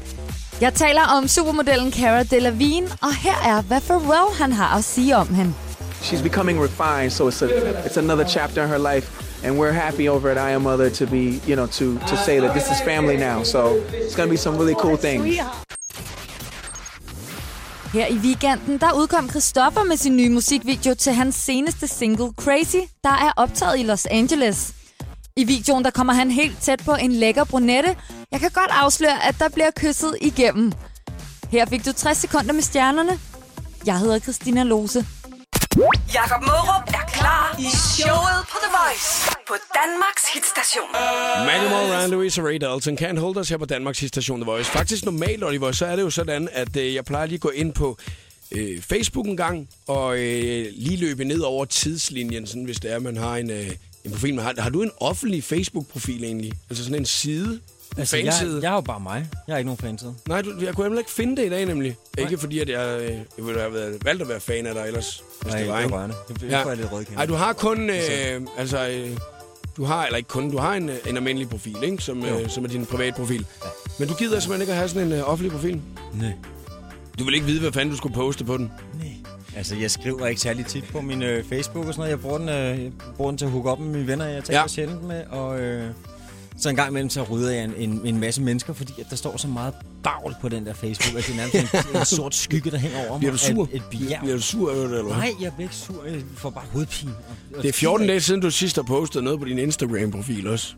[0.62, 5.16] Jeg taler om supermodellen Cara Delevingne, og her er, hvad Pharrell han har at sige
[5.16, 5.54] om hende.
[6.02, 7.48] she's becoming refined so it's a
[7.86, 11.06] it's another chapter in her life and we're happy over at I Am Mother to
[11.06, 13.60] be you know to to say that this is family now so
[13.92, 15.40] it's going to be some really cool things
[17.94, 22.84] Her i weekenden, der udkom Christoffer med sin nye musikvideo til hans seneste single Crazy,
[23.04, 24.74] der er optaget i Los Angeles.
[25.36, 27.96] I videoen, der kommer han helt tæt på en lækker brunette.
[28.32, 30.72] Jeg kan godt afsløre, at der bliver kysset igennem.
[31.52, 33.20] Her fik du 60 sekunder med stjernerne.
[33.86, 35.06] Jeg hedder Christina Lose.
[36.14, 38.47] Jakob Mørup er klar i showet
[38.86, 40.90] Voice på Danmarks hitstation.
[41.46, 44.72] Manuel Louise Ray Dalton Can't Hold Us her på Danmarks hitstation The Voice.
[44.72, 47.50] Faktisk normalt, Oliver, så er det jo sådan, at øh, jeg plejer lige at gå
[47.50, 47.98] ind på
[48.52, 53.00] øh, Facebook en gang og øh, lige løbe ned over tidslinjen, sådan, hvis det er,
[53.00, 53.72] man har en, øh,
[54.04, 54.36] en profil.
[54.36, 56.52] Men har, har du en offentlig Facebook-profil egentlig?
[56.70, 57.60] Altså sådan en side?
[57.98, 58.56] Altså, fanside?
[58.56, 59.28] jeg, jeg er jo bare mig.
[59.48, 60.14] Jeg har ikke nogen fanside.
[60.28, 61.98] Nej, du, jeg kunne heller ikke finde det i dag nemlig.
[62.18, 64.84] Ikke fordi, at jeg, øh, jeg ville have været, valgt at være fan af dig
[64.88, 65.96] ellers, hvis Nej, det var, er ikke?
[65.96, 66.16] rørende.
[66.28, 66.68] Det, Ja.
[66.68, 67.20] jeg lidt rødkæmpe.
[67.20, 69.18] Ej, du har kun, øh, altså, øh,
[69.78, 72.04] du har, eller ikke kun, du har en, øh, en almindelig profil, ikke?
[72.04, 73.46] Som, øh, som er din private profil.
[73.64, 73.70] Ja.
[74.00, 75.82] Men du gider simpelthen ikke at have sådan en øh, offentlig profil?
[76.14, 76.32] Nej.
[77.20, 78.72] Du vil ikke vide, hvad fanden du skulle poste på den?
[79.56, 82.10] Altså, jeg skriver ikke særlig tit på min øh, Facebook og sådan noget.
[82.12, 84.44] Jeg bruger den, øh, jeg bruger den til at hooke op med mine venner, jeg
[84.44, 84.62] taler Ja.
[84.64, 84.68] ja.
[84.68, 85.24] sjældent med.
[85.30, 85.90] Og øh,
[86.60, 89.16] så en gang imellem, så rydder jeg en, en, en masse mennesker, fordi at der
[89.16, 92.36] står så meget bagl på den der Facebook, at det er nærmest en, en sort
[92.36, 93.20] skygge, der hænger over mig.
[93.20, 93.64] Bliver du sur?
[93.64, 94.20] Et, et bjerg.
[94.22, 95.14] Bliver du sur eller hvad?
[95.14, 96.06] Nej, jeg bliver ikke sur.
[96.06, 97.12] Jeg får bare hovedpine.
[97.12, 100.48] Og, og Det er 14 dage siden, du sidst har postet noget på din Instagram-profil
[100.48, 100.74] også.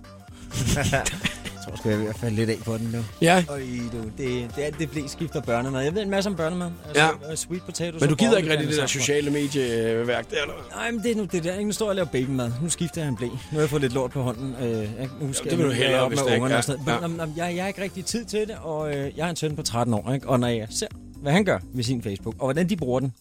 [1.70, 2.98] Tror sgu, jeg er ved at falde lidt af på den nu.
[3.22, 3.60] Ja, Øj,
[3.94, 5.84] du, det, det, er, det blev skifter børnemad.
[5.84, 6.72] Jeg ved en masse om børnemad.
[6.88, 7.36] Altså, Ja.
[7.36, 10.54] Sweet potatoes men du gider ikke rigtig det der sociale medieværk der, eller?
[10.76, 11.54] Nej, men det er nu det der.
[11.54, 11.66] Ikke?
[11.66, 12.52] Nu står jeg og laver babymad.
[12.62, 13.26] Nu skifter jeg en blæ.
[13.28, 14.56] Nu har jeg fået lidt lort på hånden.
[14.62, 16.58] Øh, jeg, nu skal det vil du hellere, op hvis med det ikke er.
[16.58, 17.08] og sådan Ja.
[17.08, 19.36] Men, jamen, jeg, jeg har ikke rigtig tid til det, og øh, jeg har en
[19.36, 20.14] søn på 13 år.
[20.14, 20.28] Ikke?
[20.30, 20.88] Og når jeg ser,
[21.22, 23.14] hvad han gør med sin Facebook, og hvordan de bruger den.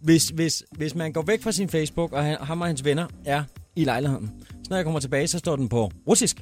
[0.00, 3.06] Hvis, hvis, hvis man går væk fra sin Facebook, og han, ham og hans venner
[3.24, 3.42] er
[3.76, 6.36] i lejligheden, så når jeg kommer tilbage, så står den på russisk.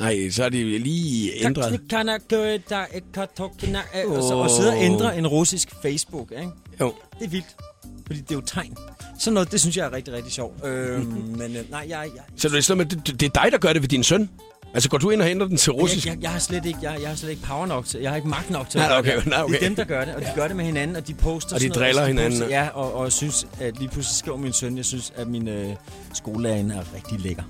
[0.00, 1.64] Nej, så er de lige ændret.
[1.64, 1.70] Og
[4.22, 6.48] så og sidde og ændre en russisk Facebook, ikke?
[6.80, 6.94] Jo.
[7.18, 7.56] Det er vildt.
[8.06, 8.76] Fordi det er jo tegn.
[9.18, 10.66] Sådan noget, det synes jeg er rigtig, rigtig sjovt.
[10.66, 11.04] Øhm,
[11.38, 13.72] men øh, nej, jeg, jeg, Så det er, sådan, det, det er dig, der gør
[13.72, 14.30] det ved din søn?
[14.74, 16.06] Altså, går du ind og henter den til russisk?
[16.06, 18.10] jeg, jeg, jeg, har slet ikke, jeg, jeg har slet ikke power nok til, jeg
[18.10, 19.26] har ikke magt nok til Nej, okay, det.
[19.26, 19.54] nej, okay.
[19.54, 21.54] Det er dem, der gør det, og de gør det med hinanden, og de poster
[21.54, 22.40] Og de noget, driller de hinanden.
[22.40, 25.48] Poster, ja, og, og synes, at lige pludselig skriver min søn, jeg synes, at min
[25.48, 25.68] øh,
[26.14, 27.42] skolelærer er rigtig lækker.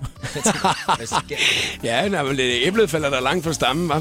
[1.84, 3.98] Ja, nej, men det- æblet falder der langt fra stammen, hva'?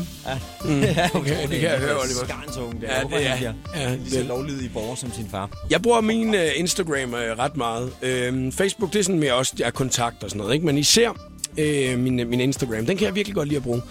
[0.66, 0.82] Mm.
[0.98, 2.26] Ja, Okay, det kan jeg høre, Oliver.
[2.28, 2.88] Skarnsunge, der.
[2.88, 3.38] Ja, Ja, Hvorfor det er- han
[3.74, 5.50] bliver ja, lige så det- lovlydig borger som sin far.
[5.70, 7.84] Jeg bruger min uh, Instagram uh, ret meget.
[7.86, 10.66] Uh, Facebook, det er sådan mere også, jeg kontakt og sådan noget, ikke?
[10.66, 11.10] Men især
[11.58, 13.82] uh, min, min Instagram, den kan jeg virkelig godt lide at bruge.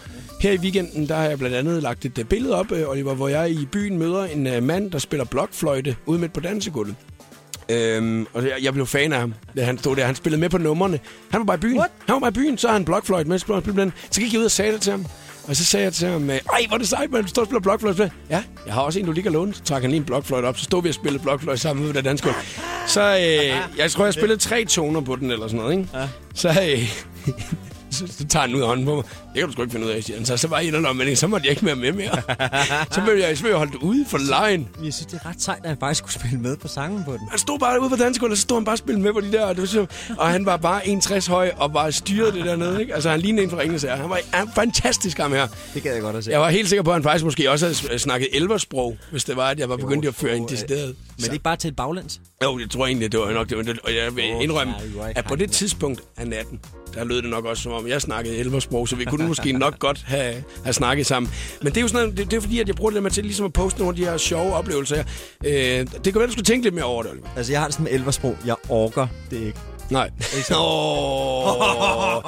[0.40, 3.50] Her i weekenden, der har jeg blandt andet lagt et billede op, Oliver, hvor jeg
[3.50, 6.94] i byen møder en mand, der spiller blokfløjte ude midt på dansegulvet.
[7.70, 10.06] Øhm, og jeg, jeg blev fan af ham, da han stod der.
[10.06, 11.00] Han spillede med på numrene.
[11.30, 11.78] Han var bare i byen.
[11.78, 11.90] What?
[12.06, 13.38] Han var bare i byen, så har han blokfløjte med.
[14.10, 15.06] Så gik jeg ud og sagde det til ham.
[15.48, 17.22] Og så sagde jeg til ham, øh, ej, hvor er det sejt, man.
[17.22, 18.10] Du står og spiller blokfløjte.
[18.30, 19.54] Ja, jeg har også en, du kan låne.
[19.54, 20.58] Så trak han lige en blokfløjte op.
[20.58, 22.34] Så stod vi og spillede blokfløjte sammen ude ved dansk gulv.
[22.86, 25.88] Så øh, jeg tror, jeg spillede tre toner på den, eller sådan noget, ikke?
[25.94, 26.08] Ja.
[26.34, 27.34] Så, øh,
[27.91, 29.05] så, så tager han ud af hånden på mig.
[29.05, 30.26] Det kan du sgu ikke finde ud af, siger han.
[30.26, 32.22] Så, så var jeg en eller anden, men så måtte jeg ikke være med mere.
[32.95, 34.68] så blev jeg, så blev jeg holdt ude for lejen.
[34.84, 37.12] Jeg synes, det er ret sejt, at han faktisk skulle spille med på sangen på
[37.12, 37.28] den.
[37.30, 39.20] Han stod bare ude på dansegulvet, og så stod han bare og spillede med på
[39.20, 39.45] de der.
[39.45, 39.86] Og, det var så,
[40.18, 42.80] og han var bare 1,60 høj og bare styrede det dernede.
[42.80, 42.95] Ikke?
[42.95, 43.97] Altså, han lignede en fra Ringnes her.
[43.97, 45.47] Han var han fantastisk, ham her.
[45.74, 46.30] Det gad jeg godt at se.
[46.30, 49.36] Jeg var helt sikker på, at han faktisk måske også havde snakket elversprog, hvis det
[49.36, 50.86] var, at jeg var begyndt at føre en decideret.
[50.86, 52.20] Men det er ikke bare til et baglands?
[52.45, 53.57] Jo, jeg tror egentlig, det var nok det.
[53.66, 54.74] var- Og jeg vil indrømme,
[55.16, 56.61] at på det tidspunkt af natten,
[56.95, 59.78] der lød det nok også, som om jeg snakkede elversprog, så vi kunne måske nok
[59.86, 61.32] godt have, have snakket sammen.
[61.62, 63.11] Men det er jo sådan, det, det er fordi, at jeg bruger det der med
[63.11, 64.97] til ligesom at poste nogle af de her sjove oplevelser.
[64.97, 65.05] her.
[65.45, 67.28] Øh, det kan være, du skulle tænke lidt mere over det, Oliver.
[67.36, 68.36] Altså, jeg har det sådan med elversprog.
[68.47, 69.59] Jeg orker det ikke.
[69.91, 70.11] Nej.
[70.57, 72.22] Oh.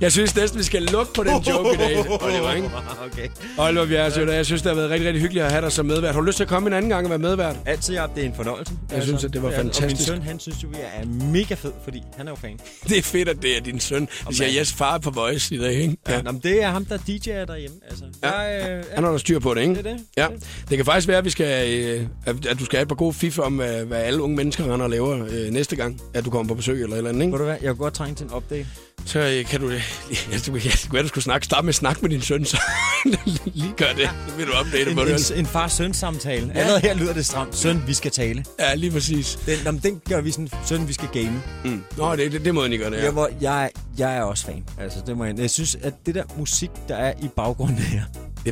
[0.00, 2.70] Jeg synes næsten, vi skal lukke på den joke i dag, Oliver, ikke?
[3.12, 3.28] okay.
[3.58, 6.14] Oliver Bjergsø, jeg synes, det har været rigtig, rigtig hyggeligt at have dig som medvært.
[6.14, 7.56] Har du lyst til at komme en anden gang og være medvært?
[7.66, 8.72] Altid, ja, det er en fornøjelse.
[8.92, 10.08] Jeg synes, at det var Ja, Og min fantastisk.
[10.08, 12.58] søn, han synes jo, jeg er mega fed, fordi han er jo fan.
[12.88, 14.08] Det er fedt, at det er din søn.
[14.28, 15.96] Vi siger, yes, far på Voice i dag, ikke?
[16.08, 16.22] Ja.
[16.22, 17.76] Nå, men det er ham, der DJ'er derhjemme.
[17.90, 18.38] Altså, Ja.
[18.38, 19.74] jeg, øh, Han har der styr på det, ikke?
[19.74, 20.00] Det er det.
[20.16, 20.26] Ja.
[20.68, 22.94] Det kan faktisk være, at, vi skal, øh, at at du skal have et par
[22.94, 26.24] gode fif om, øh, hvad alle unge mennesker render og laver øh, næste gang, at
[26.24, 27.32] du kommer på besøg eller et eller andet, ikke?
[27.32, 28.66] Ved du hvad, jeg kunne godt trænge til en update.
[29.04, 29.70] Så øh, kan du...
[29.70, 32.44] Jeg skulle ja, det kunne du skulle snakke, starte med at snakke med din søn,
[32.44, 32.60] så
[33.54, 34.10] lige gør det.
[34.28, 35.38] Så vil du opdate En, på en, det.
[35.38, 36.52] en far-søn-samtale.
[36.54, 36.60] Ja.
[36.60, 37.56] Allerede her lyder det stramt.
[37.56, 38.44] Søn, vi skal tale.
[38.60, 39.38] Ja, lige præcis.
[39.46, 41.42] Den, jamen, den gør vi sådan, søn, vi skal game.
[41.64, 41.82] Mm.
[41.96, 43.02] Nå, det, det, det må I gøre det, Ja.
[43.04, 44.64] Jeg, jeg, jeg er også fan.
[44.80, 48.02] Altså, det må jeg, jeg synes, at det der musik, der er i baggrunden her,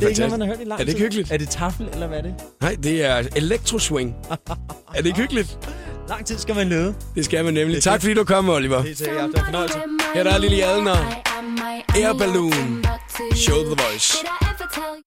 [0.01, 1.05] det er, det er ikke noget, man har hørt i lang Er det ikke tid.
[1.05, 1.32] hyggeligt?
[1.32, 2.34] Er det tafel, eller hvad er det?
[2.61, 4.14] Nej, det er elektroswing.
[4.30, 4.36] er
[4.97, 5.59] det ikke hyggeligt?
[6.09, 6.94] Lang tid skal man lede.
[7.14, 7.82] Det skal man nemlig.
[7.82, 8.82] Tak fordi du kom, Oliver.
[8.82, 9.78] Det var en fornøjelse.
[10.14, 11.22] Her der er Lille Adler.
[11.97, 12.84] Air Balloon.
[13.34, 14.16] Show the voice.